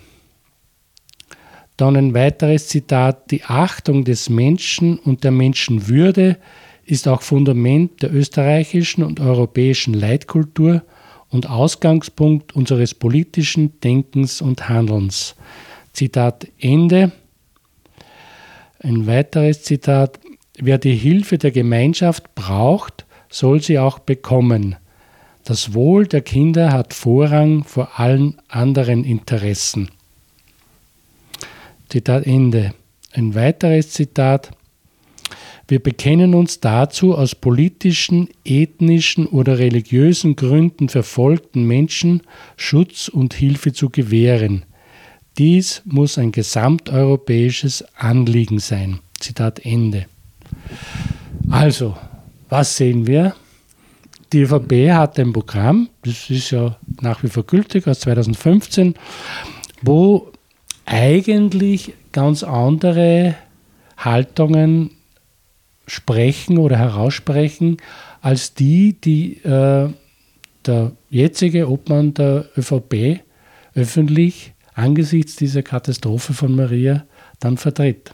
Dann 1.78 1.96
ein 1.96 2.14
weiteres 2.14 2.68
Zitat. 2.68 3.32
Die 3.32 3.44
Achtung 3.44 4.04
des 4.04 4.30
Menschen 4.30 4.98
und 5.00 5.24
der 5.24 5.32
Menschenwürde 5.32 6.38
ist 6.84 7.08
auch 7.08 7.22
Fundament 7.22 8.02
der 8.02 8.14
österreichischen 8.14 9.04
und 9.04 9.20
europäischen 9.20 9.94
Leitkultur 9.94 10.82
und 11.30 11.50
Ausgangspunkt 11.50 12.56
unseres 12.56 12.94
politischen 12.94 13.80
Denkens 13.82 14.42
und 14.42 14.70
Handelns. 14.70 15.36
Zitat 15.94 16.48
Ende. 16.60 17.12
Ein 18.80 19.08
weiteres 19.08 19.64
Zitat. 19.64 20.20
Wer 20.58 20.78
die 20.78 20.96
Hilfe 20.96 21.38
der 21.38 21.52
Gemeinschaft 21.52 22.36
braucht, 22.36 23.06
soll 23.30 23.62
sie 23.62 23.80
auch 23.80 24.00
bekommen. 24.00 24.76
Das 25.44 25.74
Wohl 25.74 26.08
der 26.08 26.22
Kinder 26.22 26.72
hat 26.72 26.94
Vorrang 26.94 27.64
vor 27.64 28.00
allen 28.00 28.40
anderen 28.48 29.04
Interessen. 29.04 29.90
Zitat 31.90 32.26
Ende. 32.26 32.74
Ein 33.14 33.34
weiteres 33.34 33.92
Zitat. 33.92 34.52
Wir 35.70 35.80
bekennen 35.80 36.34
uns 36.34 36.60
dazu, 36.60 37.16
aus 37.16 37.36
politischen, 37.36 38.28
ethnischen 38.44 39.28
oder 39.28 39.60
religiösen 39.60 40.36
Gründen 40.36 40.90
verfolgten 40.90 41.64
Menschen 41.64 42.24
Schutz 42.58 43.08
und 43.08 43.36
Hilfe 43.36 43.72
zu 43.72 43.92
gewähren. 43.92 44.66
Dies 45.38 45.84
muss 45.86 46.18
ein 46.18 46.32
gesamteuropäisches 46.32 47.86
Anliegen 47.96 48.58
sein. 48.58 48.98
Zitat 49.20 49.64
Ende. 49.64 50.08
Also, 51.52 51.96
was 52.50 52.76
sehen 52.76 53.06
wir? 53.06 53.36
Die 54.34 54.42
ÖVP 54.42 54.92
hat 54.92 55.20
ein 55.20 55.34
Programm, 55.34 55.90
das 56.02 56.32
ist 56.32 56.50
ja 56.50 56.78
nach 57.00 57.22
wie 57.22 57.30
vor 57.30 57.44
gültig 57.46 57.88
aus 57.88 58.00
2015, 58.00 58.96
wo 59.84 60.32
eigentlich 60.88 61.94
ganz 62.12 62.42
andere 62.42 63.36
Haltungen 63.98 64.96
sprechen 65.90 66.58
oder 66.58 66.78
heraussprechen 66.78 67.78
als 68.22 68.54
die, 68.54 68.94
die 68.94 69.38
äh, 69.44 69.90
der 70.66 70.92
jetzige 71.10 71.70
Obmann 71.70 72.14
der 72.14 72.46
ÖVP 72.58 73.22
öffentlich 73.76 74.54
angesichts 74.74 75.36
dieser 75.36 75.64
Katastrophe 75.64 76.34
von 76.34 76.56
Maria 76.56 77.06
dann 77.40 77.58
vertritt. 77.58 78.14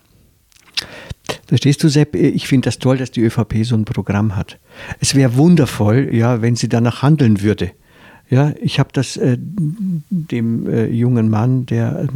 Verstehst 1.48 1.84
du, 1.84 1.90
Sepp? 1.90 2.16
Ich 2.16 2.48
finde 2.48 2.66
das 2.68 2.80
toll, 2.80 2.98
dass 2.98 3.12
die 3.12 3.22
ÖVP 3.22 3.64
so 3.64 3.76
ein 3.76 3.86
Programm 3.86 4.36
hat. 4.36 4.60
Es 5.00 5.16
wäre 5.16 5.36
wundervoll, 5.36 6.10
ja, 6.14 6.42
wenn 6.42 6.56
sie 6.56 6.70
danach 6.70 7.02
handeln 7.04 7.42
würde. 7.42 7.72
Ja, 8.28 8.54
ich 8.60 8.80
habe 8.80 8.90
das 8.92 9.18
äh, 9.18 9.38
dem 9.40 10.68
äh, 10.68 10.88
jungen 10.88 11.30
Mann, 11.30 11.68
der 11.68 12.04
äh, 12.04 12.08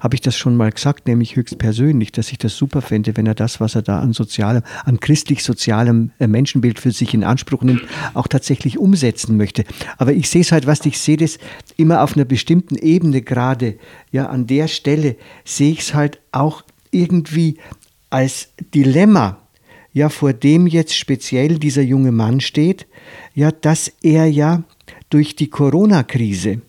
habe 0.00 0.14
ich 0.14 0.22
das 0.22 0.34
schon 0.34 0.56
mal 0.56 0.70
gesagt, 0.72 1.06
nämlich 1.08 1.36
höchstpersönlich, 1.36 2.10
dass 2.10 2.32
ich 2.32 2.38
das 2.38 2.56
super 2.56 2.80
fände, 2.80 3.16
wenn 3.18 3.26
er 3.26 3.34
das, 3.34 3.60
was 3.60 3.74
er 3.74 3.82
da 3.82 4.00
an 4.00 4.14
sozialem, 4.14 4.62
an 4.84 4.98
christlich-sozialem 4.98 6.12
äh, 6.18 6.26
Menschenbild 6.26 6.80
für 6.80 6.90
sich 6.90 7.12
in 7.12 7.22
Anspruch 7.22 7.62
nimmt, 7.62 7.82
auch 8.14 8.28
tatsächlich 8.28 8.78
umsetzen 8.78 9.36
möchte. 9.36 9.64
Aber 9.98 10.14
ich 10.14 10.30
sehe 10.30 10.40
es 10.40 10.52
halt, 10.52 10.66
was 10.66 10.86
ich 10.86 10.98
sehe, 10.98 11.18
das 11.18 11.38
immer 11.76 12.02
auf 12.02 12.16
einer 12.16 12.24
bestimmten 12.24 12.76
Ebene 12.76 13.20
gerade, 13.20 13.76
ja, 14.12 14.26
an 14.26 14.46
der 14.46 14.68
Stelle 14.68 15.16
sehe 15.44 15.72
ich 15.72 15.80
es 15.80 15.94
halt 15.94 16.18
auch 16.32 16.62
irgendwie 16.90 17.58
als 18.08 18.48
Dilemma, 18.74 19.42
ja, 19.92 20.08
vor 20.08 20.32
dem 20.32 20.66
jetzt 20.66 20.96
speziell 20.96 21.58
dieser 21.58 21.82
junge 21.82 22.12
Mann 22.12 22.40
steht, 22.40 22.86
ja, 23.34 23.50
dass 23.50 23.92
er 24.02 24.26
ja 24.26 24.62
durch 25.10 25.36
die 25.36 25.48
Corona-Krise 25.48 26.60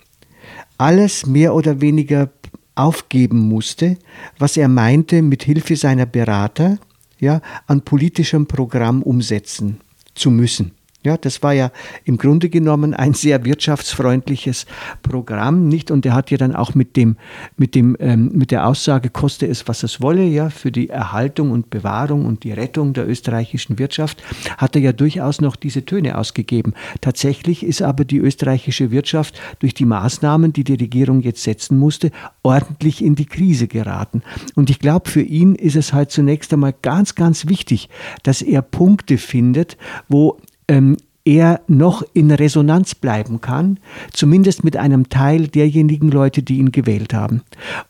alles 0.77 1.25
mehr 1.25 1.53
oder 1.53 1.81
weniger 1.81 2.29
aufgeben 2.75 3.39
musste, 3.39 3.97
was 4.37 4.57
er 4.57 4.67
meinte, 4.67 5.21
mit 5.21 5.43
Hilfe 5.43 5.75
seiner 5.75 6.05
Berater 6.05 6.77
ja, 7.19 7.41
an 7.65 7.81
politischem 7.81 8.45
Programm 8.45 9.01
umsetzen 9.01 9.81
zu 10.13 10.29
müssen. 10.29 10.76
Ja, 11.07 11.15
das 11.15 11.41
war 11.41 11.53
ja 11.53 11.71
im 12.03 12.17
Grunde 12.17 12.49
genommen 12.49 12.93
ein 12.93 13.13
sehr 13.13 13.45
wirtschaftsfreundliches 13.45 14.65
Programm, 15.03 15.69
nicht? 15.69 15.89
Und 15.89 16.05
er 16.05 16.13
hat 16.13 16.31
ja 16.31 16.37
dann 16.37 16.53
auch 16.53 16.75
mit 16.75 16.97
dem, 16.97 17.15
mit 17.55 17.75
dem, 17.75 17.95
ähm, 18.01 18.31
mit 18.33 18.51
der 18.51 18.67
Aussage, 18.67 19.09
koste 19.09 19.47
es, 19.47 19.69
was 19.69 19.83
es 19.83 20.01
wolle, 20.01 20.25
ja, 20.25 20.49
für 20.49 20.69
die 20.69 20.89
Erhaltung 20.89 21.51
und 21.51 21.69
Bewahrung 21.69 22.25
und 22.25 22.43
die 22.43 22.51
Rettung 22.51 22.91
der 22.91 23.07
österreichischen 23.07 23.79
Wirtschaft, 23.79 24.21
hat 24.57 24.75
er 24.75 24.81
ja 24.81 24.91
durchaus 24.91 25.39
noch 25.39 25.55
diese 25.55 25.85
Töne 25.85 26.17
ausgegeben. 26.17 26.73
Tatsächlich 26.99 27.63
ist 27.63 27.81
aber 27.81 28.03
die 28.03 28.17
österreichische 28.17 28.91
Wirtschaft 28.91 29.39
durch 29.59 29.73
die 29.73 29.85
Maßnahmen, 29.85 30.51
die 30.51 30.65
die 30.65 30.75
Regierung 30.75 31.21
jetzt 31.21 31.41
setzen 31.41 31.77
musste, 31.77 32.11
ordentlich 32.43 33.01
in 33.01 33.15
die 33.15 33.27
Krise 33.27 33.69
geraten. 33.69 34.23
Und 34.55 34.69
ich 34.69 34.79
glaube, 34.79 35.09
für 35.09 35.21
ihn 35.21 35.55
ist 35.55 35.77
es 35.77 35.93
halt 35.93 36.11
zunächst 36.11 36.51
einmal 36.51 36.75
ganz, 36.81 37.15
ganz 37.15 37.47
wichtig, 37.47 37.87
dass 38.23 38.41
er 38.41 38.61
Punkte 38.61 39.17
findet, 39.17 39.77
wo 40.09 40.41
ähm, 40.67 40.97
er 41.27 41.59
noch 41.67 42.03
in 42.13 42.31
Resonanz 42.31 42.95
bleiben 42.95 43.41
kann, 43.41 43.81
zumindest 44.13 44.63
mit 44.63 44.77
einem 44.77 45.09
Teil 45.09 45.49
derjenigen 45.49 46.09
Leute, 46.09 46.41
die 46.41 46.57
ihn 46.57 46.71
gewählt 46.71 47.13
haben. 47.13 47.41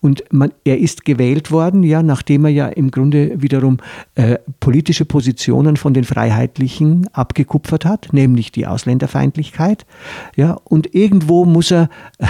Und 0.02 0.24
man, 0.32 0.52
er 0.66 0.80
ist 0.80 1.06
gewählt 1.06 1.52
worden, 1.52 1.84
ja, 1.84 2.02
nachdem 2.02 2.46
er 2.46 2.52
ja 2.52 2.68
im 2.68 2.90
Grunde 2.90 3.40
wiederum 3.40 3.78
äh, 4.16 4.40
politische 4.60 5.06
Positionen 5.06 5.78
von 5.78 5.94
den 5.94 6.04
Freiheitlichen 6.04 7.08
abgekupfert 7.14 7.86
hat, 7.86 8.12
nämlich 8.12 8.52
die 8.52 8.66
Ausländerfeindlichkeit, 8.66 9.86
ja, 10.36 10.58
und 10.64 10.96
irgendwo 10.96 11.46
muss 11.46 11.70
er 11.70 11.90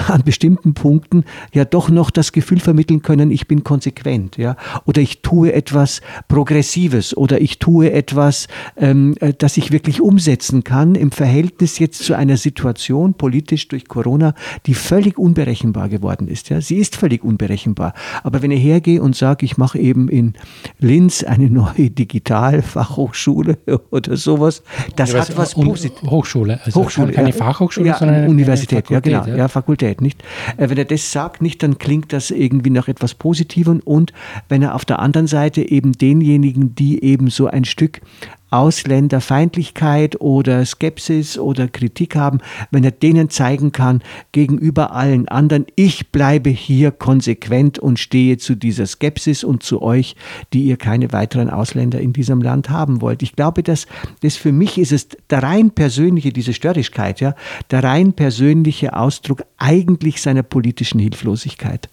an 0.10 0.24
bestimmten 0.26 0.74
Punkten 0.74 1.24
ja 1.54 1.64
doch 1.64 1.88
noch 1.90 2.12
das 2.12 2.34
Gefühl 2.34 2.60
vermitteln 2.60 3.02
können, 3.02 3.32
ich 3.32 3.48
bin 3.48 3.64
konsequent, 3.64 4.36
ja, 4.36 4.58
oder 4.84 5.02
ich 5.02 5.22
tue 5.22 5.54
etwas 5.54 6.02
Progressives 6.28 7.16
oder 7.16 7.40
ich 7.40 7.60
tue 7.60 7.94
etwas, 7.94 8.50
ähm, 8.76 9.16
äh, 9.22 9.34
das 9.38 9.56
ich 9.56 9.72
wirklich 9.72 10.02
umsetzen 10.02 10.66
kann 10.66 10.97
im 10.98 11.12
Verhältnis 11.12 11.80
jetzt 11.80 12.04
zu 12.04 12.16
einer 12.16 12.38
Situation 12.38 13.14
politisch 13.14 13.68
durch 13.68 13.88
Corona, 13.88 14.34
die 14.66 14.74
völlig 14.74 15.18
unberechenbar 15.18 15.90
geworden 15.90 16.28
ist. 16.28 16.50
Ja? 16.50 16.62
Sie 16.62 16.78
ist 16.78 16.96
völlig 16.96 17.24
unberechenbar. 17.24 17.94
Aber 18.24 18.42
wenn 18.42 18.52
ich 18.52 18.64
hergehe 18.64 19.02
und 19.02 19.16
sage, 19.16 19.46
ich 19.46 19.58
mache 19.58 19.80
eben 19.80 20.10
in 20.10 20.34
Linz 20.80 21.24
eine 21.24 21.50
neue 21.50 21.90
Digitalfachhochschule 21.90 23.58
oder 23.92 24.18
sowas, 24.18 24.64
das 24.96 25.14
hat 25.14 25.36
was 25.38 25.54
Positives. 25.56 26.10
Hochschule, 26.10 26.60
also 26.64 26.84
Hochschule, 26.84 27.12
keine 27.12 27.30
ja. 27.30 27.36
Fachhochschule, 27.36 27.88
ja, 27.88 27.98
sondern 27.98 28.18
eine 28.18 28.30
Universität. 28.30 28.88
Fakultät, 28.88 29.12
ja, 29.12 29.20
genau, 29.20 29.32
ja. 29.32 29.44
ja, 29.44 29.48
Fakultät, 29.48 30.02
nicht? 30.02 30.24
Äh, 30.58 30.70
wenn 30.70 30.78
er 30.78 30.86
das 30.86 31.12
sagt, 31.12 31.42
nicht, 31.42 31.64
dann 31.64 31.78
klingt 31.78 32.14
das 32.14 32.32
irgendwie 32.32 32.70
nach 32.70 32.88
etwas 32.88 33.14
Positivem 33.14 33.80
und 33.84 34.14
wenn 34.50 34.62
er 34.62 34.76
auf 34.76 34.86
der 34.86 35.00
anderen 35.00 35.28
Seite 35.28 35.62
eben 35.62 35.94
denjenigen, 35.94 36.76
die 36.76 37.04
eben 37.04 37.30
so 37.30 37.48
ein 37.48 37.66
Stück 37.66 38.02
Ausländerfeindlichkeit 38.50 40.22
oder 40.22 40.66
Skepsis 40.66 41.38
oder 41.38 41.68
Kritik 41.68 42.16
haben, 42.16 42.40
wenn 42.72 42.84
er 42.84 42.92
denen 42.92 43.30
zeigen 43.30 43.72
kann, 43.72 44.02
gegenüber 44.32 44.94
allen 44.94 45.28
anderen, 45.28 45.66
ich 45.76 46.12
bleibe 46.12 46.50
hier 46.50 46.92
konsequent 46.92 47.78
und 47.78 48.00
stehe 48.00 48.38
zu 48.38 48.56
dieser 48.56 48.86
Skepsis 48.86 49.44
und 49.44 49.64
zu 49.64 49.82
euch, 49.82 50.16
die 50.54 50.64
ihr 50.64 50.78
keine 50.78 51.12
weiteren 51.12 51.50
Ausländer 51.50 52.00
in 52.00 52.14
diesem 52.14 52.42
Land 52.42 52.70
haben 52.70 53.02
wollt. 53.02 53.22
Ich 53.22 53.36
glaube, 53.36 53.64
dass 53.64 53.86
das 54.22 54.38
für 54.38 54.52
mich 54.52 54.78
ist 54.78 54.92
es 54.92 55.10
der 55.30 55.44
rein 55.44 55.72
persönliche, 55.72 56.32
diese 56.32 56.54
Störrigkeit, 56.54 57.20
ja, 57.20 57.36
der 57.72 57.84
rein 57.84 58.14
persönliche 58.14 58.96
Ausdruck 58.96 59.44
eigentlich 59.58 60.22
seiner 60.22 60.44
politischen 60.44 61.00
Hilflosigkeit. 61.00 61.90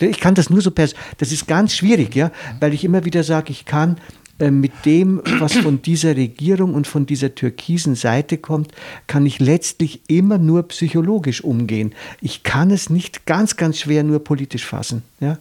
Ich 0.00 0.20
kann 0.20 0.34
das 0.34 0.50
nur 0.50 0.60
so 0.60 0.70
das 0.70 0.94
ist 1.18 1.46
ganz 1.46 1.74
schwierig, 1.74 2.14
ja, 2.14 2.30
weil 2.60 2.74
ich 2.74 2.84
immer 2.84 3.04
wieder 3.04 3.22
sage, 3.22 3.52
ich 3.52 3.64
kann 3.64 3.96
mit 4.38 4.72
dem, 4.84 5.22
was 5.38 5.54
von 5.54 5.80
dieser 5.82 6.16
Regierung 6.16 6.74
und 6.74 6.86
von 6.86 7.06
dieser 7.06 7.34
türkisen 7.34 7.94
Seite 7.94 8.38
kommt, 8.38 8.72
kann 9.06 9.26
ich 9.26 9.38
letztlich 9.38 10.02
immer 10.08 10.38
nur 10.38 10.64
psychologisch 10.68 11.42
umgehen. 11.42 11.94
Ich 12.20 12.42
kann 12.42 12.70
es 12.70 12.90
nicht 12.90 13.26
ganz, 13.26 13.56
ganz 13.56 13.78
schwer 13.78 14.02
nur 14.02 14.22
politisch 14.24 14.66
fassen. 14.66 15.02
Ja? 15.20 15.38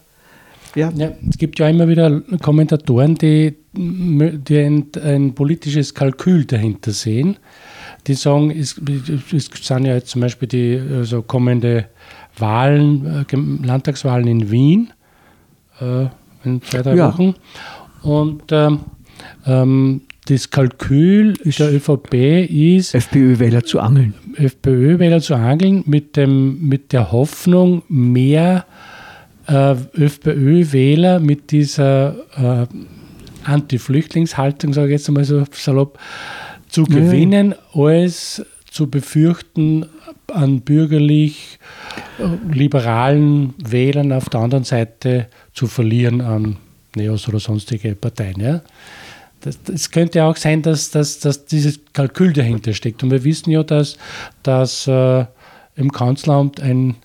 Ja. 0.75 0.91
ja. 0.95 1.11
es 1.29 1.37
gibt 1.37 1.59
ja 1.59 1.69
immer 1.69 1.87
wieder 1.87 2.21
Kommentatoren, 2.41 3.15
die, 3.15 3.55
die 3.73 4.57
ein, 4.57 4.87
ein 5.03 5.33
politisches 5.33 5.93
Kalkül 5.93 6.45
dahinter 6.45 6.91
sehen. 6.91 7.37
Die 8.07 8.15
sagen, 8.15 8.51
es, 8.51 8.79
es 9.31 9.49
sind 9.61 9.85
ja 9.85 9.95
jetzt 9.95 10.09
zum 10.09 10.21
Beispiel 10.21 10.47
die 10.47 10.81
also 10.97 11.21
kommende 11.21 11.85
Wahlen, 12.37 13.25
äh, 13.31 13.65
Landtagswahlen 13.65 14.27
in 14.27 14.51
Wien 14.51 14.93
äh, 15.79 16.07
in 16.43 16.61
zwei, 16.61 16.81
drei 16.81 16.95
ja. 16.95 17.11
Wochen. 17.13 17.35
Und 18.03 18.43
ähm, 18.51 18.79
ähm, 19.45 20.01
das 20.27 20.49
Kalkül 20.49 21.33
der 21.43 21.73
ÖVP 21.73 22.13
ist. 22.49 22.95
FPÖ-Wähler 22.95 23.63
zu 23.63 23.79
angeln. 23.79 24.13
FPÖ-Wähler 24.35 25.21
zu 25.21 25.35
angeln 25.35 25.83
mit, 25.85 26.15
dem, 26.15 26.67
mit 26.67 26.93
der 26.93 27.11
Hoffnung, 27.11 27.83
mehr 27.89 28.65
äh, 29.47 29.75
FPÖ-Wähler 29.93 31.19
mit 31.19 31.51
dieser 31.51 32.15
äh, 32.37 32.67
Anti-Flüchtlingshaltung, 33.43 34.73
sage 34.73 34.87
ich 34.87 35.01
jetzt 35.01 35.11
mal 35.11 35.25
so 35.25 35.43
salopp, 35.51 35.99
zu 36.69 36.85
gewinnen, 36.85 37.53
ja. 37.73 37.83
als 37.83 38.43
zu 38.71 38.89
befürchten 38.89 39.85
an 40.31 40.61
bürgerlich 40.61 41.59
äh, 42.17 42.53
liberalen 42.53 43.53
Wählern 43.57 44.13
auf 44.13 44.29
der 44.29 44.39
anderen 44.39 44.63
Seite 44.63 45.27
zu 45.53 45.67
verlieren 45.67 46.21
an 46.21 46.57
Neos 46.95 47.27
oder 47.27 47.39
sonstige 47.39 47.95
Parteien. 47.95 48.39
Ja? 48.39 48.61
Es 49.71 49.91
könnte 49.91 50.23
auch 50.23 50.37
sein, 50.37 50.61
dass, 50.61 50.89
dass, 50.91 51.19
dass 51.19 51.45
dieses 51.45 51.79
Kalkül 51.91 52.33
dahinter 52.33 52.73
steckt. 52.73 53.03
Und 53.03 53.11
wir 53.11 53.23
wissen 53.23 53.51
ja, 53.51 53.63
dass, 53.63 53.97
dass 54.41 54.87
äh, 54.87 55.25
im 55.75 55.91
Kanzleramt 55.91 56.61
ein 56.61 56.95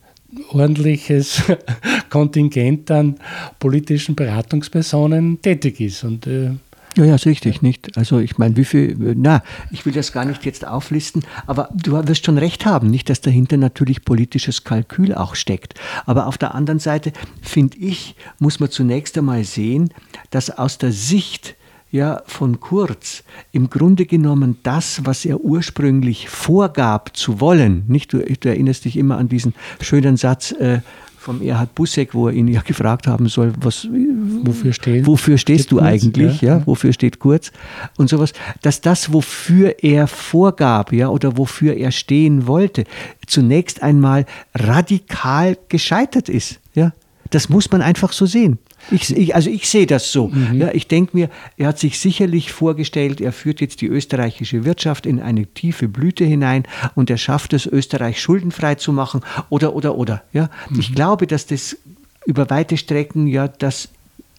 ordentliches 0.50 1.42
Kontingent 2.10 2.90
an 2.90 3.16
politischen 3.58 4.14
Beratungspersonen 4.14 5.42
tätig 5.42 5.80
ist. 5.80 6.04
Und 6.04 6.26
äh, 6.26 6.50
ja, 6.98 7.04
ja, 7.04 7.14
ist 7.14 7.26
richtig, 7.26 7.62
nicht? 7.62 7.96
Also 7.96 8.18
ich 8.18 8.38
meine, 8.38 8.56
wie 8.56 8.64
viel, 8.64 8.96
na, 9.16 9.42
ich 9.70 9.86
will 9.86 9.92
das 9.92 10.12
gar 10.12 10.24
nicht 10.24 10.44
jetzt 10.44 10.66
auflisten, 10.66 11.22
aber 11.46 11.68
du 11.72 11.92
wirst 12.08 12.26
schon 12.26 12.38
recht 12.38 12.66
haben, 12.66 12.90
nicht, 12.90 13.08
dass 13.08 13.20
dahinter 13.20 13.56
natürlich 13.56 14.04
politisches 14.04 14.64
Kalkül 14.64 15.14
auch 15.14 15.36
steckt. 15.36 15.74
Aber 16.06 16.26
auf 16.26 16.38
der 16.38 16.56
anderen 16.56 16.80
Seite, 16.80 17.12
finde 17.40 17.78
ich, 17.78 18.16
muss 18.40 18.58
man 18.58 18.70
zunächst 18.70 19.16
einmal 19.16 19.44
sehen, 19.44 19.94
dass 20.30 20.50
aus 20.50 20.78
der 20.78 20.90
Sicht 20.90 21.54
ja 21.92 22.20
von 22.26 22.58
Kurz 22.58 23.22
im 23.52 23.70
Grunde 23.70 24.04
genommen 24.04 24.58
das, 24.64 25.02
was 25.04 25.24
er 25.24 25.40
ursprünglich 25.40 26.28
vorgab 26.28 27.16
zu 27.16 27.40
wollen, 27.40 27.84
nicht? 27.86 28.12
Du, 28.12 28.18
du 28.18 28.48
erinnerst 28.48 28.86
dich 28.86 28.96
immer 28.96 29.18
an 29.18 29.28
diesen 29.28 29.54
schönen 29.80 30.16
Satz, 30.16 30.50
äh, 30.50 30.80
vom 31.28 31.42
Erhard 31.42 31.74
Busseck, 31.74 32.14
wo 32.14 32.28
er 32.28 32.32
ihn 32.32 32.48
ja 32.48 32.62
gefragt 32.64 33.06
haben 33.06 33.28
soll, 33.28 33.52
was, 33.60 33.86
wofür, 33.86 34.72
stehen, 34.72 35.06
wofür 35.06 35.36
stehst 35.36 35.64
steht 35.64 35.72
du 35.72 35.76
Kurz, 35.76 35.86
eigentlich, 35.86 36.40
ja. 36.40 36.56
ja. 36.58 36.66
wofür 36.66 36.94
steht 36.94 37.18
Kurz 37.18 37.52
und 37.98 38.08
sowas, 38.08 38.32
dass 38.62 38.80
das, 38.80 39.12
wofür 39.12 39.76
er 39.82 40.06
vorgab, 40.06 40.90
ja, 40.90 41.08
oder 41.08 41.36
wofür 41.36 41.74
er 41.74 41.90
stehen 41.90 42.46
wollte, 42.46 42.84
zunächst 43.26 43.82
einmal 43.82 44.24
radikal 44.54 45.58
gescheitert 45.68 46.30
ist, 46.30 46.60
ja. 46.74 46.92
Das 47.30 47.50
muss 47.50 47.70
man 47.70 47.82
einfach 47.82 48.14
so 48.14 48.24
sehen. 48.24 48.56
Ich, 48.90 49.14
ich, 49.14 49.34
also 49.34 49.50
ich 49.50 49.68
sehe 49.68 49.86
das 49.86 50.12
so. 50.12 50.28
Mhm. 50.28 50.60
Ja, 50.60 50.70
ich 50.72 50.88
denke 50.88 51.16
mir, 51.16 51.30
er 51.56 51.68
hat 51.68 51.78
sich 51.78 51.98
sicherlich 51.98 52.52
vorgestellt, 52.52 53.20
er 53.20 53.32
führt 53.32 53.60
jetzt 53.60 53.80
die 53.80 53.86
österreichische 53.86 54.64
Wirtschaft 54.64 55.06
in 55.06 55.20
eine 55.20 55.46
tiefe 55.46 55.88
Blüte 55.88 56.24
hinein 56.24 56.64
und 56.94 57.10
er 57.10 57.18
schafft 57.18 57.52
es, 57.52 57.66
Österreich 57.66 58.20
schuldenfrei 58.20 58.76
zu 58.76 58.92
machen 58.92 59.20
oder, 59.50 59.74
oder, 59.74 59.96
oder. 59.96 60.22
Ja? 60.32 60.50
Mhm. 60.70 60.80
Ich 60.80 60.94
glaube, 60.94 61.26
dass 61.26 61.46
das 61.46 61.76
über 62.26 62.50
weite 62.50 62.76
Strecken 62.76 63.26
ja 63.26 63.48
das 63.48 63.88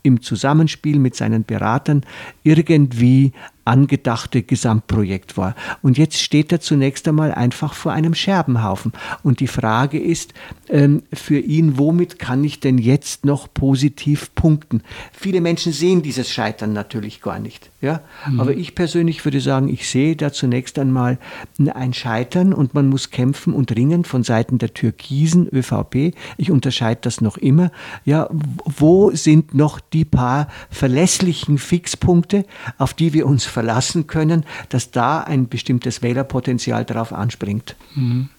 im 0.04 0.22
Zusammenspiel 0.22 1.00
mit 1.00 1.16
seinen 1.16 1.44
Beratern 1.44 2.04
irgendwie 2.44 3.34
angedachte 3.70 4.42
Gesamtprojekt 4.42 5.38
war. 5.38 5.56
Und 5.84 6.00
jetzt 6.00 6.20
steht 6.20 6.52
er 6.52 6.60
zunächst 6.60 7.08
einmal 7.08 7.32
einfach 7.32 7.76
vor 7.76 7.92
einem 7.92 8.16
Scherbenhaufen. 8.16 8.94
Und 9.22 9.40
die 9.42 9.48
Frage 9.48 10.00
ist 10.00 10.34
ähm, 10.70 11.04
für 11.14 11.38
ihn, 11.38 11.78
womit 11.78 12.18
kann 12.18 12.44
ich 12.44 12.60
denn 12.60 12.80
jetzt 12.80 13.26
noch 13.26 13.48
positiv 13.54 14.34
punkten? 14.34 14.82
Viele 15.14 15.40
Menschen 15.40 15.72
sehen 15.72 16.02
dieses 16.02 16.32
Scheitern 16.32 16.74
natürlich 16.74 17.22
gar 17.22 17.38
nicht. 17.38 17.70
Ja? 17.80 18.02
Mhm. 18.28 18.40
Aber 18.40 18.56
ich 18.56 18.74
persönlich 18.74 19.24
würde 19.24 19.40
sagen, 19.40 19.70
ich 19.70 19.88
sehe 19.88 20.16
da 20.16 20.34
zunächst 20.34 20.80
einmal 20.80 21.20
ein 21.72 21.94
Scheitern 21.94 22.54
und 22.54 22.74
man 22.74 22.90
muss 22.90 23.12
kämpfen 23.12 23.54
und 23.54 23.76
ringen 23.76 24.04
von 24.04 24.24
Seiten 24.24 24.58
der 24.58 24.74
türkisen 24.74 25.48
ÖVP. 25.48 26.16
Ich 26.38 26.50
unterscheide 26.50 27.02
das 27.04 27.22
noch 27.22 27.38
immer. 27.38 27.72
Ja, 28.04 28.30
wo 28.32 29.12
sind 29.12 29.54
noch 29.54 29.80
die 29.80 30.06
paar 30.06 30.48
verlässlichen 30.72 31.60
Fixpunkte, 31.60 32.46
auf 32.80 32.96
die 32.96 33.14
wir 33.14 33.28
uns 33.28 33.46
verlassen 33.46 33.59
können, 34.08 34.46
dass 34.70 34.92
da 34.92 35.22
ein 35.22 35.48
bestimmtes 35.48 36.02
Wählerpotenzial 36.02 36.86
darauf 36.86 37.14
anspringt. 37.14 37.76
Mhm. 37.96 38.30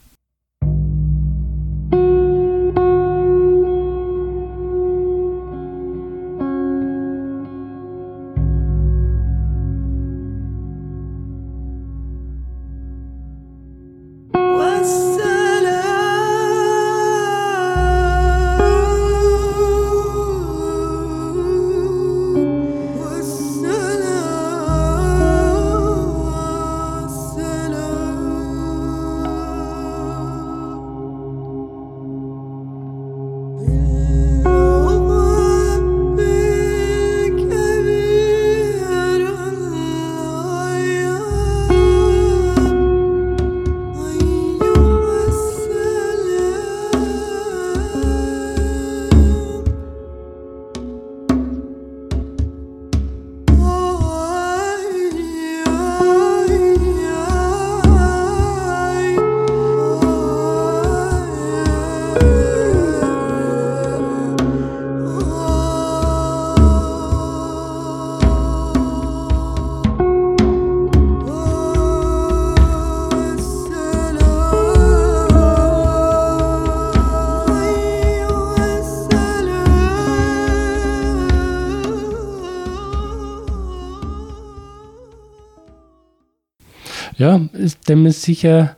Ja, 87.72 87.78
dem 87.88 88.06
ist 88.06 88.22
sicher 88.22 88.76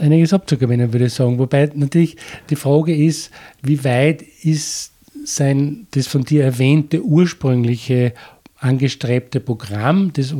einiges 0.00 0.32
abzugewinnen, 0.32 0.92
würde 0.92 1.06
ich 1.06 1.12
sagen. 1.14 1.38
Wobei 1.38 1.70
natürlich 1.74 2.16
die 2.50 2.56
Frage 2.56 2.94
ist, 2.94 3.30
wie 3.62 3.84
weit 3.84 4.22
ist 4.22 4.92
sein, 5.24 5.86
das 5.92 6.06
von 6.06 6.24
dir 6.24 6.44
erwähnte 6.44 7.02
ursprüngliche 7.02 8.14
angestrebte 8.62 9.40
Programm, 9.40 10.12
das 10.12 10.34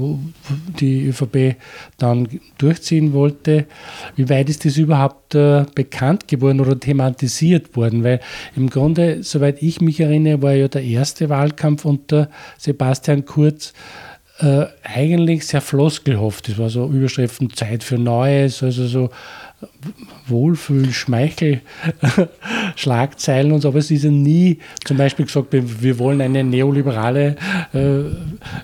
die 0.79 1.07
ÖVP 1.07 1.57
dann 1.99 2.29
durchziehen 2.57 3.13
wollte, 3.13 3.67
wie 4.15 4.29
weit 4.29 4.49
ist 4.49 4.65
das 4.65 4.77
überhaupt 4.77 5.35
äh, 5.35 5.65
bekannt 5.75 6.29
geworden 6.29 6.61
oder 6.61 6.79
thematisiert 6.79 7.75
worden? 7.75 8.05
Weil 8.05 8.21
im 8.55 8.71
Grunde, 8.71 9.25
soweit 9.25 9.61
ich 9.61 9.81
mich 9.81 9.99
erinnere, 9.99 10.41
war 10.41 10.53
ja 10.53 10.69
der 10.69 10.85
erste 10.85 11.29
Wahlkampf 11.31 11.85
unter 11.85 12.31
Sebastian 12.59 13.25
Kurz 13.25 13.73
äh, 14.43 14.67
eigentlich 14.83 15.47
sehr 15.47 15.61
floskelhaft. 15.61 16.49
Das 16.49 16.59
war 16.59 16.69
so 16.69 16.87
Überschriften 16.87 17.55
Zeit 17.55 17.85
für 17.85 17.97
Neues, 17.97 18.63
also 18.63 18.87
so 18.87 19.11
Wohlfühl, 20.27 20.93
Schmeichel, 20.93 21.61
Schlagzeilen 22.77 23.53
und 23.53 23.61
so, 23.61 23.69
aber 23.69 23.79
es 23.79 23.93
ist 23.93 24.05
ja 24.05 24.11
nie 24.11 24.59
zum 24.85 24.97
Beispiel 24.97 25.27
gesagt, 25.27 25.49
wir 25.53 25.99
wollen 25.99 26.21
eine 26.21 26.43
neoliberale 26.43 27.37
äh, 27.73 28.01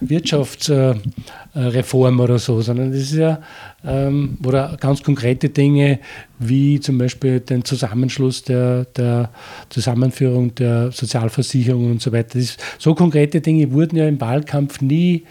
Wirtschaftsreform 0.01 2.19
äh, 2.19 2.23
oder 2.23 2.39
so, 2.39 2.61
sondern 2.61 2.93
es 2.93 3.13
ist 3.13 3.15
ja 3.15 3.41
ähm, 3.85 4.39
oder 4.45 4.77
ganz 4.81 5.03
konkrete 5.03 5.51
Dinge 5.51 6.01
wie 6.39 6.81
zum 6.81 6.99
Beispiel 6.99 7.41
den 7.41 7.65
Zusammenschluss 7.65 8.43
der, 8.43 8.87
der 8.97 9.31
Zusammenführung 9.69 10.55
der 10.55 10.91
Sozialversicherung 10.91 11.93
und 11.93 12.03
so 12.03 12.13
weiter. 12.13 12.39
Das, 12.39 12.57
so 12.79 12.95
konkrete 12.95 13.41
Dinge 13.41 13.71
wurden 13.73 13.97
ja 13.97 14.09
im 14.09 14.21
Wahlkampf 14.21 14.81
nie 14.81 15.25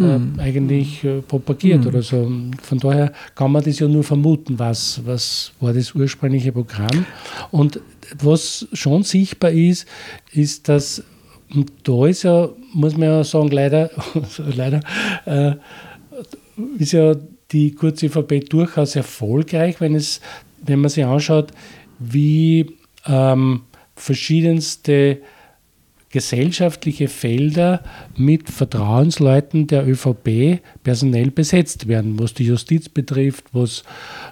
mhm. 0.00 0.34
äh, 0.38 0.42
eigentlich 0.42 1.04
äh, 1.04 1.20
propagiert 1.20 1.82
mhm. 1.82 1.86
oder 1.86 2.02
so. 2.02 2.30
Von 2.62 2.78
daher 2.78 3.12
kann 3.34 3.52
man 3.52 3.62
das 3.62 3.78
ja 3.78 3.88
nur 3.88 4.04
vermuten, 4.04 4.58
was, 4.58 5.00
was 5.04 5.52
war 5.60 5.72
das 5.72 5.94
ursprüngliche 5.94 6.52
Programm. 6.52 7.06
Und 7.50 7.80
was 8.18 8.66
schon 8.72 9.02
sichtbar 9.02 9.50
ist, 9.50 9.86
ist, 10.32 10.68
dass 10.68 11.04
und 11.54 11.72
da 11.82 12.06
ist 12.06 12.22
ja, 12.22 12.48
muss 12.72 12.96
man 12.96 13.08
ja 13.08 13.24
sagen, 13.24 13.48
leider, 13.48 13.90
leider 14.54 14.80
äh, 15.24 15.54
ist 16.78 16.92
ja 16.92 17.14
die 17.50 17.74
kurze 17.74 18.06
ÖVP 18.06 18.48
durchaus 18.48 18.94
erfolgreich, 18.94 19.80
wenn, 19.80 19.94
es, 19.94 20.20
wenn 20.64 20.80
man 20.80 20.90
sich 20.90 21.04
anschaut, 21.04 21.48
wie 21.98 22.76
ähm, 23.06 23.62
verschiedenste 23.96 25.18
gesellschaftliche 26.10 27.08
Felder 27.08 27.82
mit 28.16 28.50
Vertrauensleuten 28.50 29.68
der 29.68 29.86
ÖVP 29.86 30.60
personell 30.82 31.30
besetzt 31.30 31.86
werden, 31.86 32.18
was 32.18 32.34
die 32.34 32.46
Justiz 32.46 32.88
betrifft, 32.88 33.44
was 33.52 33.84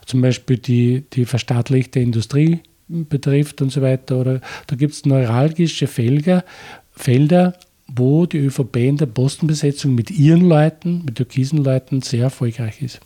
zum 0.05 0.21
Beispiel 0.21 0.59
die, 0.59 1.05
die 1.13 1.25
verstaatlichte 1.25 2.01
Industrie 2.01 2.61
betrifft 2.89 3.63
und 3.63 3.71
so 3.71 3.81
weiter. 3.81 4.19
Oder 4.19 4.41
da 4.67 4.77
gibt 4.77 4.95
es 4.95 5.07
neuralgische 5.07 5.87
Felder, 5.87 6.45
Felder, 6.93 7.55
wo 7.87 8.27
die 8.27 8.39
ÖVP 8.39 8.77
in 8.77 8.97
der 8.97 9.07
Postenbesetzung 9.07 9.95
mit 9.95 10.11
ihren 10.11 10.49
Leuten, 10.49 11.05
mit 11.05 11.15
türkisen 11.15 11.63
Leuten 11.63 12.03
sehr 12.03 12.25
erfolgreich 12.25 12.83
ist. 12.83 13.01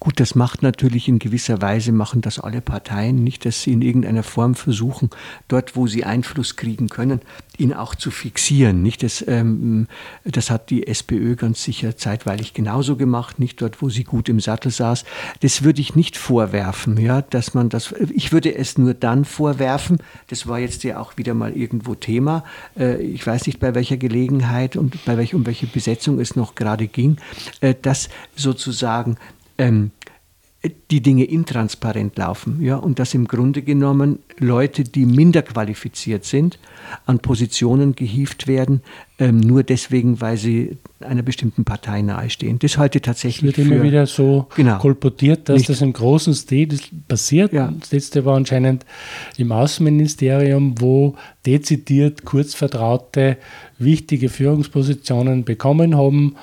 Gut, 0.00 0.20
das 0.20 0.34
macht 0.34 0.62
natürlich 0.62 1.08
in 1.08 1.18
gewisser 1.18 1.60
Weise, 1.60 1.92
machen 1.92 2.20
das 2.20 2.38
alle 2.38 2.60
Parteien 2.60 3.24
nicht, 3.24 3.44
dass 3.44 3.62
sie 3.62 3.72
in 3.72 3.82
irgendeiner 3.82 4.22
Form 4.22 4.54
versuchen, 4.54 5.10
dort, 5.48 5.76
wo 5.76 5.86
sie 5.86 6.04
Einfluss 6.04 6.56
kriegen 6.56 6.88
können, 6.88 7.20
ihn 7.58 7.72
auch 7.72 7.94
zu 7.94 8.10
fixieren. 8.10 8.82
Nicht? 8.82 9.02
Das, 9.02 9.24
ähm, 9.26 9.88
das 10.24 10.50
hat 10.50 10.70
die 10.70 10.86
SPÖ 10.86 11.36
ganz 11.36 11.64
sicher 11.64 11.96
zeitweilig 11.96 12.54
genauso 12.54 12.96
gemacht, 12.96 13.38
nicht 13.38 13.60
dort, 13.60 13.82
wo 13.82 13.88
sie 13.88 14.04
gut 14.04 14.28
im 14.28 14.40
Sattel 14.40 14.70
saß. 14.70 15.04
Das 15.40 15.62
würde 15.62 15.80
ich 15.80 15.96
nicht 15.96 16.16
vorwerfen, 16.16 16.98
ja, 16.98 17.22
dass 17.22 17.54
man 17.54 17.68
das, 17.68 17.92
ich 18.10 18.32
würde 18.32 18.54
es 18.54 18.78
nur 18.78 18.94
dann 18.94 19.24
vorwerfen, 19.24 19.98
das 20.28 20.46
war 20.46 20.58
jetzt 20.58 20.84
ja 20.84 21.00
auch 21.00 21.16
wieder 21.16 21.34
mal 21.34 21.52
irgendwo 21.52 21.94
Thema, 21.94 22.44
äh, 22.78 23.02
ich 23.02 23.26
weiß 23.26 23.46
nicht, 23.46 23.58
bei 23.58 23.74
welcher 23.74 23.96
Gelegenheit 23.96 24.76
und 24.76 25.04
bei 25.04 25.16
welch, 25.16 25.34
um 25.34 25.46
welche 25.46 25.66
Besetzung 25.66 26.20
es 26.20 26.36
noch 26.36 26.54
gerade 26.54 26.86
ging, 26.86 27.16
äh, 27.60 27.74
dass 27.80 28.08
sozusagen 28.36 29.16
ähm, 29.58 29.90
die 30.90 31.00
Dinge 31.00 31.24
intransparent 31.24 32.16
laufen. 32.18 32.62
Ja, 32.62 32.76
und 32.76 32.98
dass 32.98 33.14
im 33.14 33.28
Grunde 33.28 33.62
genommen 33.62 34.20
Leute, 34.38 34.84
die 34.84 35.06
minder 35.06 35.42
qualifiziert 35.42 36.24
sind, 36.24 36.58
an 37.04 37.18
Positionen 37.18 37.94
gehievt 37.94 38.46
werden, 38.46 38.82
ähm, 39.18 39.40
nur 39.40 39.62
deswegen, 39.62 40.20
weil 40.20 40.36
sie 40.36 40.76
einer 41.00 41.22
bestimmten 41.22 41.64
Partei 41.64 42.02
nahestehen. 42.02 42.58
Das 42.58 42.78
halte 42.78 42.98
ich 42.98 43.02
tatsächlich 43.02 43.52
Es 43.52 43.58
wird 43.58 43.68
immer 43.68 43.82
wieder 43.82 44.06
so 44.06 44.46
genau, 44.54 44.78
kolportiert, 44.78 45.48
dass 45.48 45.58
nicht. 45.58 45.70
das 45.70 45.82
im 45.82 45.92
großen 45.92 46.34
Stil 46.34 46.78
passiert. 47.08 47.52
Ja. 47.52 47.72
Das 47.78 47.92
letzte 47.92 48.24
war 48.24 48.36
anscheinend 48.36 48.84
im 49.36 49.52
Außenministerium, 49.52 50.80
wo 50.80 51.14
dezidiert 51.44 52.24
Kurzvertraute 52.24 53.36
wichtige 53.78 54.28
Führungspositionen 54.28 55.44
bekommen 55.44 55.96
haben 55.96 56.36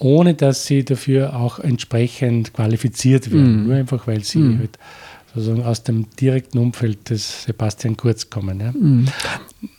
ohne 0.00 0.34
dass 0.34 0.66
sie 0.66 0.84
dafür 0.84 1.36
auch 1.36 1.58
entsprechend 1.58 2.54
qualifiziert 2.54 3.30
werden. 3.30 3.62
Mhm. 3.62 3.66
Nur 3.68 3.76
einfach, 3.76 4.06
weil 4.06 4.24
sie 4.24 4.38
mhm. 4.38 4.58
halt 4.58 4.78
sozusagen 5.34 5.62
aus 5.62 5.84
dem 5.84 6.06
direkten 6.16 6.58
Umfeld 6.58 7.10
des 7.10 7.44
Sebastian 7.44 7.96
Kurz 7.96 8.30
kommen. 8.30 8.60
Ja. 8.60 8.72
Mhm. 8.72 9.06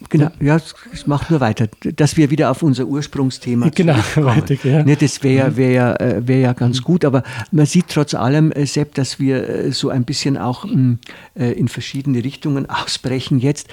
Genau, 0.09 0.29
ja, 0.41 0.59
es 0.93 1.07
macht 1.07 1.31
nur 1.31 1.39
weiter, 1.39 1.67
dass 1.95 2.17
wir 2.17 2.29
wieder 2.29 2.51
auf 2.51 2.63
unser 2.63 2.85
Ursprungsthema 2.85 3.69
genau, 3.75 3.97
weiter, 4.15 4.55
ja. 4.63 4.83
Ne, 4.83 4.95
das 4.95 5.23
wäre 5.23 5.55
wär 5.55 5.71
ja, 5.71 5.95
äh, 5.95 6.27
wär 6.27 6.39
ja 6.39 6.53
ganz 6.53 6.79
mhm. 6.79 6.83
gut, 6.83 7.05
aber 7.05 7.23
man 7.51 7.65
sieht 7.65 7.87
trotz 7.87 8.13
allem, 8.13 8.51
äh, 8.51 8.65
Sepp, 8.65 8.93
dass 8.95 9.19
wir 9.19 9.47
äh, 9.47 9.71
so 9.71 9.89
ein 9.89 10.03
bisschen 10.03 10.37
auch 10.37 10.65
mm, 10.65 10.99
in 11.35 11.67
verschiedene 11.67 12.23
Richtungen 12.23 12.69
ausbrechen 12.69 13.39
jetzt, 13.39 13.67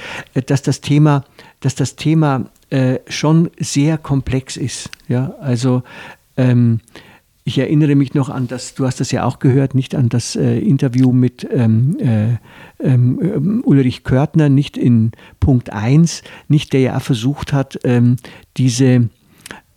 dass 0.47 0.63
das 0.63 0.81
Thema, 0.81 1.25
dass 1.61 1.75
das 1.75 1.97
Thema 1.97 2.47
schon 3.09 3.51
sehr 3.59 3.97
komplex 3.97 4.59
ist. 4.59 4.91
Ja, 5.09 5.35
also 5.41 5.83
ähm, 6.39 6.81
ich 7.45 7.59
erinnere 7.59 7.95
mich 7.95 8.13
noch 8.13 8.29
an 8.29 8.47
das, 8.47 8.75
du 8.75 8.85
hast 8.85 9.01
das 9.01 9.11
ja 9.11 9.25
auch 9.25 9.39
gehört, 9.39 9.75
nicht 9.75 9.95
an 9.95 10.11
das 10.11 10.37
äh, 10.37 10.59
Interview 10.59 11.13
mit 11.13 11.49
ähm, 11.51 11.97
äh, 11.99 12.37
ähm, 12.87 13.63
Ulrich 13.65 14.05
Körtner, 14.05 14.51
nicht 14.51 14.77
in 14.77 15.13
Punkt 15.41 15.73
1, 15.73 16.23
nicht 16.49 16.75
der 16.75 16.81
ja 16.81 17.01
versucht 17.01 17.55
hat, 17.55 17.79
ähm, 17.85 18.17
diese 18.59 19.09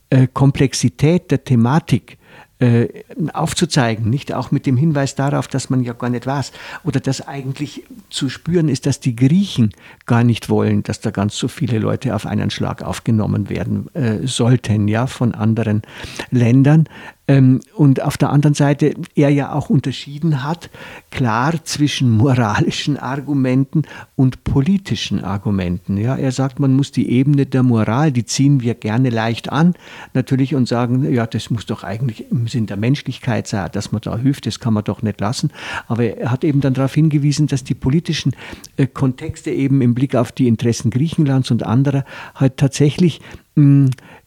äh, 0.10 0.28
Komplexität 0.34 1.32
der 1.32 1.45
Thematik 1.45 2.17
äh, 2.62 3.04
aufzuzeigen, 3.34 4.10
nicht 4.10 4.34
auch 4.34 4.52
mit 4.52 4.67
dem 4.67 4.78
Hinweis 4.78 5.15
darauf, 5.15 5.47
dass 5.47 5.69
man 5.71 5.84
ja 5.84 5.93
gar 5.93 6.10
nicht 6.10 6.28
weiß 6.28 6.52
oder 6.84 7.00
dass 7.00 7.28
eigentlich 7.28 7.84
zu 8.10 8.30
spüren 8.30 8.69
ist, 8.69 8.86
dass 8.86 9.00
die 9.00 9.15
Griechen 9.15 9.71
gar 10.06 10.24
nicht 10.24 10.47
wollen, 10.47 10.84
dass 10.84 11.02
da 11.02 11.10
ganz 11.10 11.36
so 11.36 11.47
viele 11.47 11.80
Leute 11.80 12.15
auf 12.15 12.28
einen 12.28 12.52
Schlag 12.52 12.84
aufgenommen 12.84 13.50
werden 13.50 13.93
äh, 13.95 14.28
sollten, 14.28 14.88
ja, 14.88 15.08
von 15.08 15.34
anderen 15.34 15.82
Ländern. 16.30 16.88
Ähm, 17.28 17.60
und 17.76 18.02
auf 18.02 18.18
der 18.18 18.32
anderen 18.32 18.56
Seite 18.56 18.94
er 19.16 19.30
ja 19.30 19.54
auch 19.54 19.70
unterschieden 19.70 20.44
hat, 20.44 20.70
klar 21.12 21.64
zwischen 21.64 22.10
moralischen 22.10 22.98
Argumenten 22.98 23.84
und 24.16 24.44
politischen 24.44 25.24
Argumenten. 25.24 25.98
Ja, 25.98 26.16
er 26.16 26.32
sagt, 26.32 26.60
man 26.60 26.74
muss 26.76 26.92
die 26.92 27.10
Ebene 27.10 27.46
der 27.46 27.64
Moral, 27.64 28.12
die 28.12 28.26
ziehen 28.26 28.62
wir 28.62 28.74
gerne 28.74 29.10
leicht 29.10 29.52
an, 29.52 29.76
natürlich 30.14 30.56
und 30.56 30.68
sagen, 30.68 31.12
ja, 31.14 31.28
das 31.28 31.50
muss 31.52 31.66
doch 31.66 31.84
eigentlich 31.84 32.32
im 32.32 32.48
Sinn 32.48 32.66
der 32.66 32.78
Menschlichkeit 32.78 33.48
sein, 33.48 33.70
dass 33.72 33.92
man 33.92 34.02
da 34.02 34.18
hilft, 34.18 34.48
das 34.48 34.60
kann 34.60 34.74
man 34.74 34.84
doch 34.84 35.02
nicht 35.02 35.22
lassen. 35.22 35.52
Aber 35.88 36.04
er 36.04 36.32
hat 36.32 36.44
eben 36.44 36.60
dann 36.60 36.74
darauf 36.74 36.94
hingewiesen, 36.94 37.48
dass 37.48 37.64
die 37.64 37.76
politischen 37.76 38.36
äh, 38.78 38.88
Kontexte 38.88 39.52
eben 39.52 39.82
im 39.82 39.94
Blick 39.94 40.16
auf 40.16 40.32
die 40.32 40.48
Interessen 40.48 40.90
Griechenlands 40.90 41.52
und 41.52 41.64
anderer 41.64 42.04
halt 42.36 42.58
tatsächlich 42.58 43.22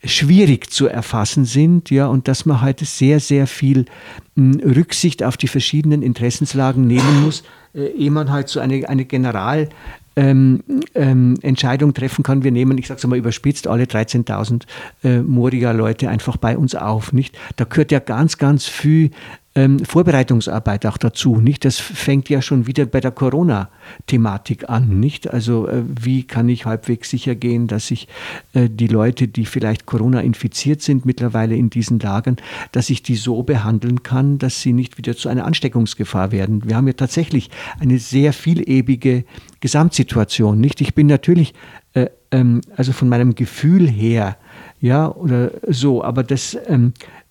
schwierig 0.04 0.70
zu 0.70 0.86
erfassen 0.86 1.44
sind, 1.44 1.90
ja, 1.90 2.06
und 2.06 2.28
dass 2.28 2.44
man 2.44 2.60
heute 2.60 2.84
sehr, 2.84 3.20
sehr 3.20 3.46
viel 3.46 3.86
mh, 4.34 4.64
Rücksicht 4.64 5.22
auf 5.22 5.36
die 5.36 5.48
verschiedenen 5.48 6.02
Interessenslagen 6.02 6.86
nehmen 6.86 7.22
muss, 7.22 7.42
äh, 7.74 7.86
ehe 7.86 8.10
man 8.10 8.30
halt 8.30 8.48
so 8.48 8.60
eine, 8.60 8.88
eine 8.88 9.06
General 9.06 9.68
ähm, 10.16 10.62
ähm, 10.94 11.36
Entscheidung 11.42 11.94
treffen 11.94 12.22
kann. 12.22 12.44
Wir 12.44 12.52
nehmen, 12.52 12.78
ich 12.78 12.86
sage 12.86 12.98
es 12.98 13.06
mal 13.06 13.18
überspitzt, 13.18 13.66
alle 13.66 13.84
13.000 13.84 14.62
äh, 15.02 15.20
Moria-Leute 15.20 16.08
einfach 16.08 16.36
bei 16.36 16.56
uns 16.56 16.74
auf. 16.74 17.12
Nicht? 17.12 17.36
Da 17.56 17.64
gehört 17.64 17.90
ja 17.90 17.98
ganz, 17.98 18.38
ganz 18.38 18.66
viel 18.66 19.10
ähm, 19.54 19.84
Vorbereitungsarbeit 19.84 20.84
auch 20.86 20.98
dazu. 20.98 21.36
Nicht? 21.36 21.64
Das 21.64 21.78
fängt 21.78 22.28
ja 22.28 22.42
schon 22.42 22.66
wieder 22.66 22.86
bei 22.86 23.00
der 23.00 23.12
Corona-Thematik 23.12 24.68
an. 24.68 24.98
Nicht? 25.00 25.30
Also 25.30 25.68
äh, 25.68 25.82
wie 25.86 26.24
kann 26.24 26.48
ich 26.48 26.66
halbwegs 26.66 27.10
sicher 27.10 27.34
gehen, 27.34 27.66
dass 27.66 27.90
ich 27.90 28.08
äh, 28.52 28.68
die 28.68 28.88
Leute, 28.88 29.28
die 29.28 29.46
vielleicht 29.46 29.86
Corona 29.86 30.20
infiziert 30.20 30.82
sind, 30.82 31.06
mittlerweile 31.06 31.54
in 31.54 31.70
diesen 31.70 31.98
Lagern, 32.00 32.36
dass 32.72 32.90
ich 32.90 33.02
die 33.02 33.16
so 33.16 33.42
behandeln 33.42 34.02
kann, 34.02 34.38
dass 34.38 34.60
sie 34.60 34.72
nicht 34.72 34.98
wieder 34.98 35.16
zu 35.16 35.28
einer 35.28 35.44
Ansteckungsgefahr 35.44 36.32
werden. 36.32 36.68
Wir 36.68 36.76
haben 36.76 36.88
ja 36.88 36.94
tatsächlich 36.94 37.50
eine 37.78 37.98
sehr 37.98 38.32
vielebige 38.32 39.24
Gesamtsituation. 39.60 40.60
Nicht? 40.60 40.80
Ich 40.80 40.94
bin 40.94 41.06
natürlich, 41.06 41.54
äh, 41.92 42.08
ähm, 42.32 42.60
also 42.76 42.92
von 42.92 43.08
meinem 43.08 43.34
Gefühl 43.34 43.88
her, 43.88 44.36
ja, 44.80 45.10
oder 45.10 45.52
so, 45.68 46.04
aber 46.04 46.22
das 46.24 46.58
ähm, 46.66 46.92
äh, 46.98 47.23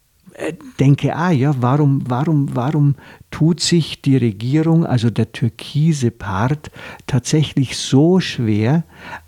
denke, 0.79 1.15
ah 1.15 1.31
ja, 1.31 1.53
warum, 1.61 2.03
warum, 2.07 2.55
warum 2.55 2.95
tut 3.31 3.59
sich 3.59 4.01
die 4.01 4.17
Regierung, 4.17 4.85
also 4.85 5.09
der 5.09 5.31
türkise 5.31 6.11
Part, 6.11 6.71
tatsächlich 7.07 7.77
so 7.77 8.19
schwer, 8.19 8.83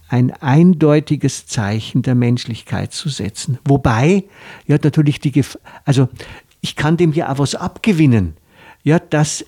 ein 0.07 0.31
eindeutiges 0.31 1.47
Zeichen 1.47 2.01
der 2.01 2.15
Menschlichkeit 2.15 2.93
zu 2.93 3.09
setzen? 3.09 3.59
Wobei, 3.65 4.25
ja, 4.67 4.77
natürlich 4.81 5.19
die 5.19 5.31
Gefahr, 5.31 5.61
also 5.83 6.09
ich 6.61 6.75
kann 6.75 6.97
dem 6.97 7.13
ja 7.13 7.31
auch 7.31 7.39
was 7.39 7.55
abgewinnen, 7.55 8.35
ja, 8.83 8.99
dass, 8.99 9.45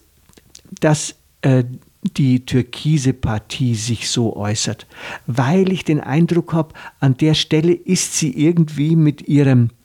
dass 0.79 1.15
äh, 1.41 1.63
die 2.03 2.45
türkise 2.45 3.13
Partie 3.13 3.75
sich 3.75 4.09
so 4.09 4.35
äußert, 4.35 4.87
weil 5.25 5.71
ich 5.71 5.83
den 5.83 5.99
Eindruck 5.99 6.53
habe, 6.53 6.73
an 6.99 7.17
der 7.17 7.33
Stelle 7.33 7.73
ist 7.73 8.15
sie 8.15 8.31
irgendwie 8.31 8.95
mit 8.95 9.27
ihrem 9.27 9.65
äh, 9.65 9.76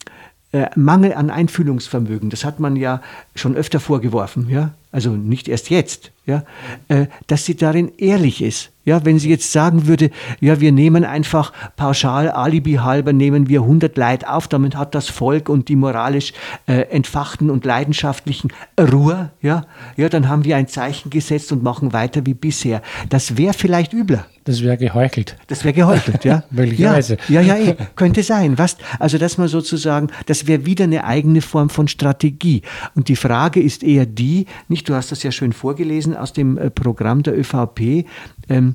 Mangel 0.76 1.14
an 1.14 1.30
Einfühlungsvermögen, 1.30 2.30
das 2.30 2.44
hat 2.44 2.60
man 2.60 2.76
ja 2.76 3.00
schon 3.34 3.56
öfter 3.56 3.80
vorgeworfen, 3.80 4.48
ja, 4.48 4.72
also 4.92 5.10
nicht 5.10 5.48
erst 5.48 5.70
jetzt, 5.70 6.12
ja, 6.26 6.44
äh, 6.88 7.06
dass 7.26 7.46
sie 7.46 7.56
darin 7.56 7.90
ehrlich 7.96 8.42
ist. 8.42 8.70
Ja, 8.84 9.04
wenn 9.04 9.18
sie 9.18 9.30
jetzt 9.30 9.52
sagen 9.52 9.86
würde, 9.86 10.10
ja, 10.40 10.60
wir 10.60 10.72
nehmen 10.72 11.04
einfach 11.04 11.52
pauschal, 11.76 12.28
alibi 12.30 12.74
halber, 12.74 13.12
nehmen 13.12 13.48
wir 13.48 13.60
100 13.60 13.96
Leid 13.96 14.26
auf, 14.26 14.48
damit 14.48 14.76
hat 14.76 14.94
das 14.94 15.08
Volk 15.08 15.48
und 15.48 15.68
die 15.68 15.76
moralisch 15.76 16.32
äh, 16.66 16.82
entfachten 16.90 17.48
und 17.48 17.64
leidenschaftlichen 17.64 18.52
Ruhe, 18.78 19.30
ja, 19.40 19.66
ja, 19.96 20.08
dann 20.08 20.28
haben 20.28 20.44
wir 20.44 20.56
ein 20.56 20.66
Zeichen 20.66 21.10
gesetzt 21.10 21.52
und 21.52 21.62
machen 21.62 21.92
weiter 21.92 22.26
wie 22.26 22.34
bisher. 22.34 22.82
Das 23.08 23.36
wäre 23.36 23.54
vielleicht 23.54 23.92
übler. 23.92 24.26
Das 24.44 24.60
wäre 24.60 24.76
geheuchelt. 24.76 25.36
Das 25.46 25.62
wäre 25.64 25.72
geheuchelt, 25.72 26.24
ja. 26.24 26.42
Möglicherweise. 26.50 27.16
Ja, 27.28 27.40
ja, 27.40 27.56
ja, 27.56 27.74
könnte 27.94 28.24
sein. 28.24 28.58
Was, 28.58 28.76
also, 28.98 29.16
dass 29.16 29.38
man 29.38 29.46
sozusagen, 29.46 30.08
das 30.26 30.48
wäre 30.48 30.66
wieder 30.66 30.84
eine 30.84 31.04
eigene 31.04 31.42
Form 31.42 31.70
von 31.70 31.86
Strategie. 31.86 32.62
Und 32.96 33.06
die 33.06 33.14
Frage 33.14 33.62
ist 33.62 33.84
eher 33.84 34.04
die, 34.04 34.46
nicht, 34.66 34.81
du 34.84 34.94
hast 34.94 35.12
das 35.12 35.22
ja 35.22 35.32
schön 35.32 35.52
vorgelesen 35.52 36.16
aus 36.16 36.32
dem 36.32 36.58
äh, 36.58 36.70
Programm 36.70 37.22
der 37.22 37.38
ÖVP, 37.38 38.06
ähm, 38.48 38.74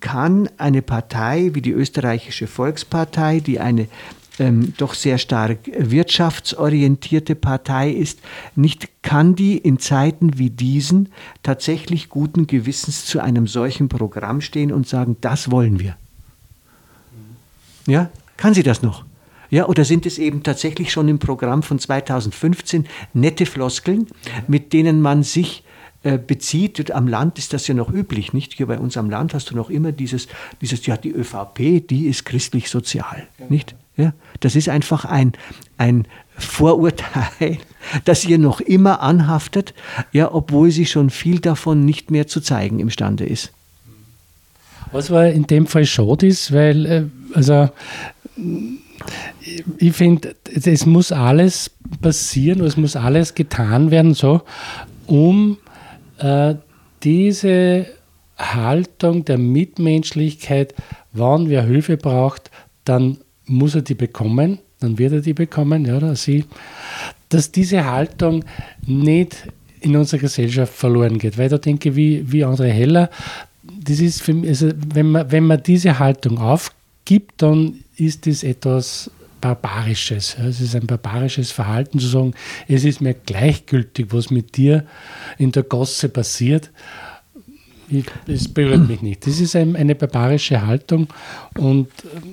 kann 0.00 0.48
eine 0.56 0.82
Partei 0.82 1.50
wie 1.52 1.62
die 1.62 1.72
österreichische 1.72 2.46
Volkspartei, 2.46 3.40
die 3.40 3.60
eine 3.60 3.88
ähm, 4.38 4.72
doch 4.78 4.94
sehr 4.94 5.18
stark 5.18 5.58
wirtschaftsorientierte 5.76 7.34
Partei 7.34 7.90
ist, 7.90 8.20
nicht 8.56 8.88
kann 9.02 9.34
die 9.34 9.58
in 9.58 9.78
Zeiten 9.78 10.38
wie 10.38 10.50
diesen 10.50 11.10
tatsächlich 11.42 12.08
guten 12.08 12.46
Gewissens 12.46 13.04
zu 13.04 13.20
einem 13.20 13.46
solchen 13.46 13.88
Programm 13.88 14.40
stehen 14.40 14.72
und 14.72 14.88
sagen, 14.88 15.16
das 15.20 15.50
wollen 15.50 15.78
wir. 15.78 15.96
Ja, 17.86 18.10
kann 18.36 18.54
sie 18.54 18.62
das 18.62 18.82
noch? 18.82 19.04
Ja, 19.52 19.68
oder 19.68 19.84
sind 19.84 20.06
es 20.06 20.16
eben 20.16 20.42
tatsächlich 20.42 20.90
schon 20.90 21.08
im 21.08 21.18
Programm 21.18 21.62
von 21.62 21.78
2015 21.78 22.86
nette 23.12 23.44
Floskeln, 23.44 24.06
mit 24.48 24.72
denen 24.72 25.02
man 25.02 25.22
sich 25.22 25.62
äh, 26.04 26.16
bezieht. 26.16 26.90
Am 26.90 27.06
Land 27.06 27.36
ist 27.36 27.52
das 27.52 27.66
ja 27.66 27.74
noch 27.74 27.92
üblich, 27.92 28.32
nicht? 28.32 28.54
Hier 28.54 28.64
bei 28.64 28.78
uns 28.78 28.96
am 28.96 29.10
Land 29.10 29.34
hast 29.34 29.50
du 29.50 29.54
noch 29.54 29.68
immer 29.68 29.92
dieses, 29.92 30.26
dieses 30.62 30.86
ja, 30.86 30.96
die 30.96 31.10
ÖVP, 31.10 31.86
die 31.86 32.06
ist 32.06 32.24
christlich-sozial, 32.24 33.28
nicht? 33.50 33.74
Ja, 33.98 34.14
das 34.40 34.56
ist 34.56 34.70
einfach 34.70 35.04
ein, 35.04 35.32
ein 35.76 36.06
Vorurteil, 36.38 37.58
das 38.06 38.24
ihr 38.24 38.38
noch 38.38 38.62
immer 38.62 39.02
anhaftet, 39.02 39.74
ja, 40.12 40.32
obwohl 40.32 40.70
sie 40.70 40.86
schon 40.86 41.10
viel 41.10 41.40
davon 41.40 41.84
nicht 41.84 42.10
mehr 42.10 42.26
zu 42.26 42.40
zeigen 42.40 42.80
imstande 42.80 43.26
ist. 43.26 43.52
Was 44.92 45.10
war 45.10 45.26
in 45.26 45.46
dem 45.46 45.66
Fall 45.66 45.84
schade 45.84 46.26
ist, 46.26 46.52
weil, 46.52 46.86
äh, 46.86 47.04
also, 47.34 47.68
ich 49.78 49.92
finde, 49.92 50.34
es 50.54 50.86
muss 50.86 51.12
alles 51.12 51.70
passieren, 52.00 52.60
es 52.60 52.76
muss 52.76 52.96
alles 52.96 53.34
getan 53.34 53.90
werden, 53.90 54.14
so, 54.14 54.42
um 55.06 55.58
äh, 56.18 56.54
diese 57.02 57.86
Haltung 58.38 59.24
der 59.24 59.38
Mitmenschlichkeit, 59.38 60.74
wann 61.12 61.48
wer 61.48 61.64
Hilfe 61.64 61.96
braucht, 61.96 62.50
dann 62.84 63.18
muss 63.46 63.74
er 63.74 63.82
die 63.82 63.94
bekommen, 63.94 64.58
dann 64.80 64.98
wird 64.98 65.12
er 65.12 65.20
die 65.20 65.34
bekommen, 65.34 65.84
ja, 65.84 65.96
oder 65.96 66.16
sie, 66.16 66.44
dass 67.28 67.52
diese 67.52 67.90
Haltung 67.90 68.44
nicht 68.86 69.48
in 69.80 69.96
unserer 69.96 70.20
Gesellschaft 70.20 70.72
verloren 70.72 71.18
geht. 71.18 71.38
Weil 71.38 71.48
da 71.48 71.58
denke 71.58 71.96
wie, 71.96 72.30
wie 72.30 72.44
André 72.44 72.68
Heller, 72.68 73.10
das 73.62 74.00
ist 74.00 74.26
mich, 74.28 74.48
also 74.48 74.70
wenn, 74.94 75.10
man, 75.10 75.30
wenn 75.30 75.46
man 75.46 75.62
diese 75.62 75.98
Haltung 75.98 76.38
aufgibt, 76.38 77.42
dann 77.42 77.80
ist 77.96 78.26
das 78.26 78.42
etwas 78.42 79.10
Barbarisches. 79.42 80.38
Es 80.38 80.60
ist 80.60 80.74
ein 80.74 80.86
barbarisches 80.86 81.50
Verhalten 81.50 81.98
zu 81.98 82.06
sagen, 82.06 82.32
es 82.68 82.84
ist 82.84 83.02
mir 83.02 83.12
gleichgültig, 83.12 84.06
was 84.10 84.30
mit 84.30 84.56
dir 84.56 84.86
in 85.36 85.52
der 85.52 85.64
Gosse 85.64 86.08
passiert. 86.08 86.70
Es 88.26 88.48
berührt 88.48 88.88
mich 88.88 89.02
nicht. 89.02 89.26
Das 89.26 89.38
ist 89.38 89.54
eine 89.54 89.94
barbarische 89.94 90.64
Haltung 90.64 91.08
und 91.58 91.88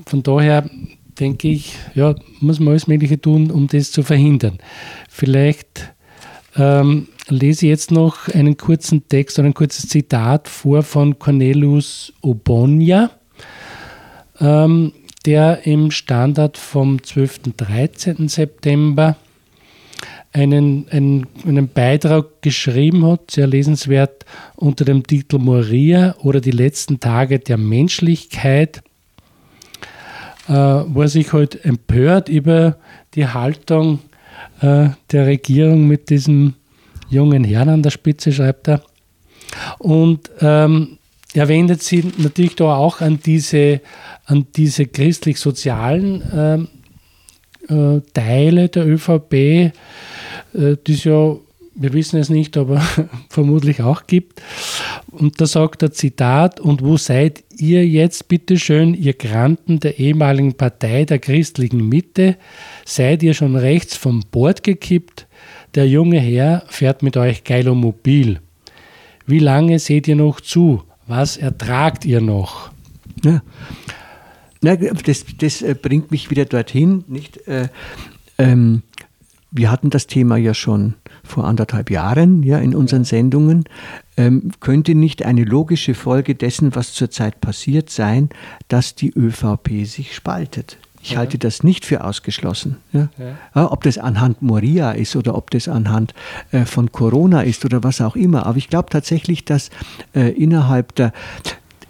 von 0.06 0.24
daher 0.24 0.70
denke 1.20 1.50
ich, 1.50 1.76
ja, 1.96 2.16
muss 2.40 2.60
man 2.60 2.70
alles 2.70 2.88
Mögliche 2.88 3.20
tun, 3.20 3.52
um 3.52 3.68
das 3.68 3.92
zu 3.92 4.04
verhindern. 4.04 4.60
Vielleicht 5.10 5.94
ähm, 6.56 7.08
lese 7.28 7.66
ich 7.66 7.70
jetzt 7.70 7.92
noch 7.92 8.30
einen 8.30 8.56
kurzen 8.56 9.08
Text 9.08 9.40
oder 9.40 9.48
ein 9.48 9.54
kurzes 9.54 9.90
Zitat 9.90 10.48
vor 10.48 10.84
von 10.84 11.20
Cornelius 11.20 12.14
Obonia, 12.22 13.12
ähm, 14.40 14.94
der 15.30 15.68
im 15.68 15.92
Standard 15.92 16.58
vom 16.58 17.04
12. 17.04 17.54
13. 17.56 18.28
September 18.30 19.16
einen, 20.34 20.88
einen, 20.90 21.28
einen 21.46 21.68
Beitrag 21.68 22.42
geschrieben 22.42 23.06
hat, 23.06 23.30
sehr 23.30 23.46
lesenswert, 23.46 24.26
unter 24.56 24.86
dem 24.86 25.06
Titel 25.06 25.38
Moria 25.38 26.16
oder 26.24 26.42
die 26.42 26.50
letzten 26.50 27.00
Tage 27.00 27.38
der 27.38 27.58
Menschlichkeit 27.58 28.82
äh, 30.48 30.54
wo 30.54 31.04
er 31.04 31.10
sich 31.10 31.32
halt 31.32 31.64
empört 31.64 32.28
über 32.28 32.78
die 33.14 33.28
Haltung 33.28 34.00
äh, 34.62 34.90
der 35.12 35.28
Regierung 35.28 35.88
mit 35.88 36.10
diesem 36.10 36.56
jungen 37.08 37.44
Herrn 37.44 37.70
an 37.70 37.84
der 37.84 37.92
Spitze, 37.92 38.32
schreibt 38.32 38.68
er. 38.68 38.82
Und 39.78 40.32
ähm, 40.42 40.98
er 41.34 41.48
wendet 41.48 41.84
sich 41.84 42.18
natürlich 42.18 42.56
da 42.56 42.76
auch 42.76 43.02
an 43.02 43.20
diese, 43.24 43.82
an 44.26 44.48
diese 44.56 44.88
christlich-sozialen 44.88 46.68
äh, 47.70 47.74
äh, 47.74 48.02
Teile 48.14 48.70
der 48.70 48.88
ÖVP, 48.88 49.34
äh, 49.34 49.72
die 50.54 50.94
es 50.94 51.04
ja, 51.04 51.36
wir 51.76 51.94
wissen 51.94 52.20
es 52.20 52.30
nicht, 52.30 52.58
aber 52.58 52.82
vermutlich 53.30 53.82
auch 53.82 54.08
gibt. 54.08 54.42
Und 55.12 55.40
da 55.40 55.46
sagt 55.46 55.84
er 55.84 55.92
Zitat, 55.92 56.60
und 56.60 56.84
wo 56.84 56.98
seid 56.98 57.44
ihr 57.58 57.86
jetzt 57.88 58.28
bitteschön, 58.28 58.96
ihr 58.96 59.14
Granten 59.14 59.80
der 59.80 60.00
ehemaligen 60.00 60.56
Partei 60.56 61.06
der 61.06 61.20
christlichen 61.20 61.88
Mitte? 61.88 62.38
Seid 62.86 63.22
ihr 63.22 63.36
schon 63.36 63.56
rechts 63.56 63.96
vom 63.96 64.24
Bord 64.32 64.64
gekippt? 64.64 65.28
Der 65.76 65.88
junge 65.88 66.20
Herr 66.20 66.64
fährt 66.68 67.04
mit 67.04 67.18
euch 67.18 67.44
geilomobil. 67.44 68.40
Wie 69.28 69.40
lange 69.40 69.78
seht 69.78 70.08
ihr 70.08 70.16
noch 70.16 70.42
zu? 70.42 70.82
Was 71.10 71.38
ertragt 71.38 72.06
ihr 72.06 72.22
noch? 72.22 72.70
Ja. 73.24 73.42
Na, 74.62 74.76
das, 74.76 75.26
das 75.40 75.64
äh, 75.64 75.74
bringt 75.74 76.12
mich 76.12 76.30
wieder 76.30 76.46
dorthin, 76.46 77.04
nicht? 77.08 77.48
Äh, 77.48 77.70
ähm, 78.38 78.84
wir 79.50 79.72
hatten 79.72 79.90
das 79.90 80.06
Thema 80.06 80.38
ja 80.38 80.54
schon 80.54 80.94
vor 81.24 81.46
anderthalb 81.46 81.90
Jahren 81.90 82.44
ja, 82.44 82.60
in 82.60 82.76
unseren 82.76 83.06
Sendungen. 83.06 83.64
Ähm, 84.18 84.52
könnte 84.60 84.94
nicht 84.94 85.26
eine 85.26 85.46
logische 85.46 85.96
Folge 85.96 86.36
dessen, 86.36 86.76
was 86.76 86.94
zurzeit 86.94 87.42
passiert, 87.42 87.90
sein, 87.90 88.30
dass 88.68 88.94
die 88.94 89.10
ÖVP 89.10 89.88
sich 89.88 90.14
spaltet? 90.14 90.78
Ich 91.02 91.12
ja. 91.12 91.20
halte 91.20 91.38
das 91.38 91.64
nicht 91.64 91.86
für 91.86 92.04
ausgeschlossen. 92.04 92.78
Ja? 92.92 93.10
Ja. 93.54 93.72
ob 93.72 93.84
das 93.84 93.98
anhand 93.98 94.42
Moria 94.42 94.92
ist 94.92 95.16
oder 95.16 95.36
ob 95.36 95.52
das 95.52 95.68
anhand 95.68 96.14
äh, 96.52 96.66
von 96.66 96.92
Corona 96.92 97.42
ist 97.42 97.66
oder 97.66 97.84
was 97.84 98.02
auch 98.02 98.16
immer. 98.16 98.46
Aber 98.46 98.58
ich 98.58 98.70
glaube 98.70 98.90
tatsächlich, 98.90 99.46
dass 99.46 99.70
äh, 100.14 100.32
innerhalb 100.32 100.96
der, 100.96 101.14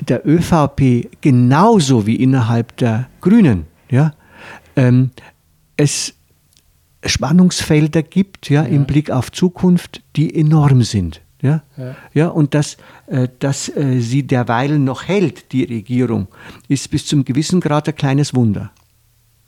der 0.07 0.27
ÖVP 0.27 1.09
genauso 1.21 2.05
wie 2.05 2.15
innerhalb 2.15 2.77
der 2.77 3.07
Grünen 3.21 3.65
ja, 3.89 4.13
ähm, 4.75 5.11
es 5.77 6.13
Spannungsfelder 7.05 8.03
gibt, 8.03 8.49
ja, 8.49 8.63
ja, 8.63 8.67
im 8.67 8.85
Blick 8.85 9.09
auf 9.09 9.31
Zukunft, 9.31 10.01
die 10.15 10.35
enorm 10.35 10.83
sind. 10.83 11.21
Ja, 11.41 11.63
ja. 11.77 11.95
ja 12.13 12.27
und 12.27 12.53
dass, 12.53 12.77
äh, 13.07 13.29
dass 13.39 13.69
äh, 13.69 13.99
sie 14.01 14.23
derweil 14.23 14.77
noch 14.77 15.07
hält, 15.07 15.53
die 15.53 15.63
Regierung, 15.63 16.27
ist 16.67 16.91
bis 16.91 17.05
zum 17.05 17.23
gewissen 17.23 17.61
Grad 17.61 17.87
ein 17.87 17.95
kleines 17.95 18.35
Wunder. 18.35 18.71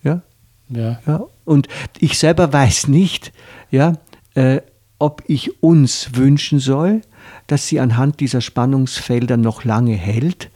Ja? 0.04 0.22
Ja. 0.70 1.00
ja 1.06 1.22
und 1.46 1.68
ich 2.00 2.18
selber 2.18 2.52
weiß 2.52 2.88
nicht, 2.88 3.34
ja, 3.70 3.94
äh, 4.36 4.62
ob 5.00 5.24
ich 5.28 5.64
uns 5.64 6.12
wünschen 6.14 6.60
soll, 6.60 7.02
dass 7.48 7.68
sie 7.68 7.80
anhand 7.80 8.20
dieser 8.20 8.42
Spannungsfelder 8.42 9.36
noch 9.36 9.64
lange 9.64 9.96
hält 9.96 10.52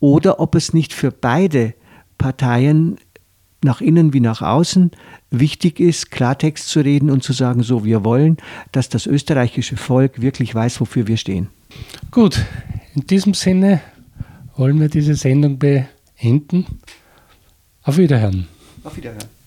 oder 0.00 0.40
ob 0.40 0.54
es 0.54 0.72
nicht 0.72 0.92
für 0.92 1.10
beide 1.10 1.74
Parteien 2.18 2.98
nach 3.62 3.80
innen 3.80 4.14
wie 4.14 4.20
nach 4.20 4.40
außen 4.40 4.90
wichtig 5.30 5.80
ist, 5.80 6.10
Klartext 6.10 6.68
zu 6.68 6.80
reden 6.80 7.10
und 7.10 7.22
zu 7.22 7.32
sagen, 7.32 7.62
so, 7.62 7.84
wir 7.84 8.04
wollen, 8.04 8.38
dass 8.72 8.88
das 8.88 9.06
österreichische 9.06 9.76
Volk 9.76 10.20
wirklich 10.20 10.54
weiß, 10.54 10.80
wofür 10.80 11.06
wir 11.06 11.16
stehen. 11.16 11.48
Gut, 12.10 12.44
in 12.94 13.06
diesem 13.06 13.34
Sinne 13.34 13.80
wollen 14.56 14.80
wir 14.80 14.88
diese 14.88 15.14
Sendung 15.14 15.58
beenden. 15.58 16.66
Auf 17.82 17.98
Wiederhören. 17.98 18.48
Auf 18.82 18.96
Wiederhören. 18.96 19.39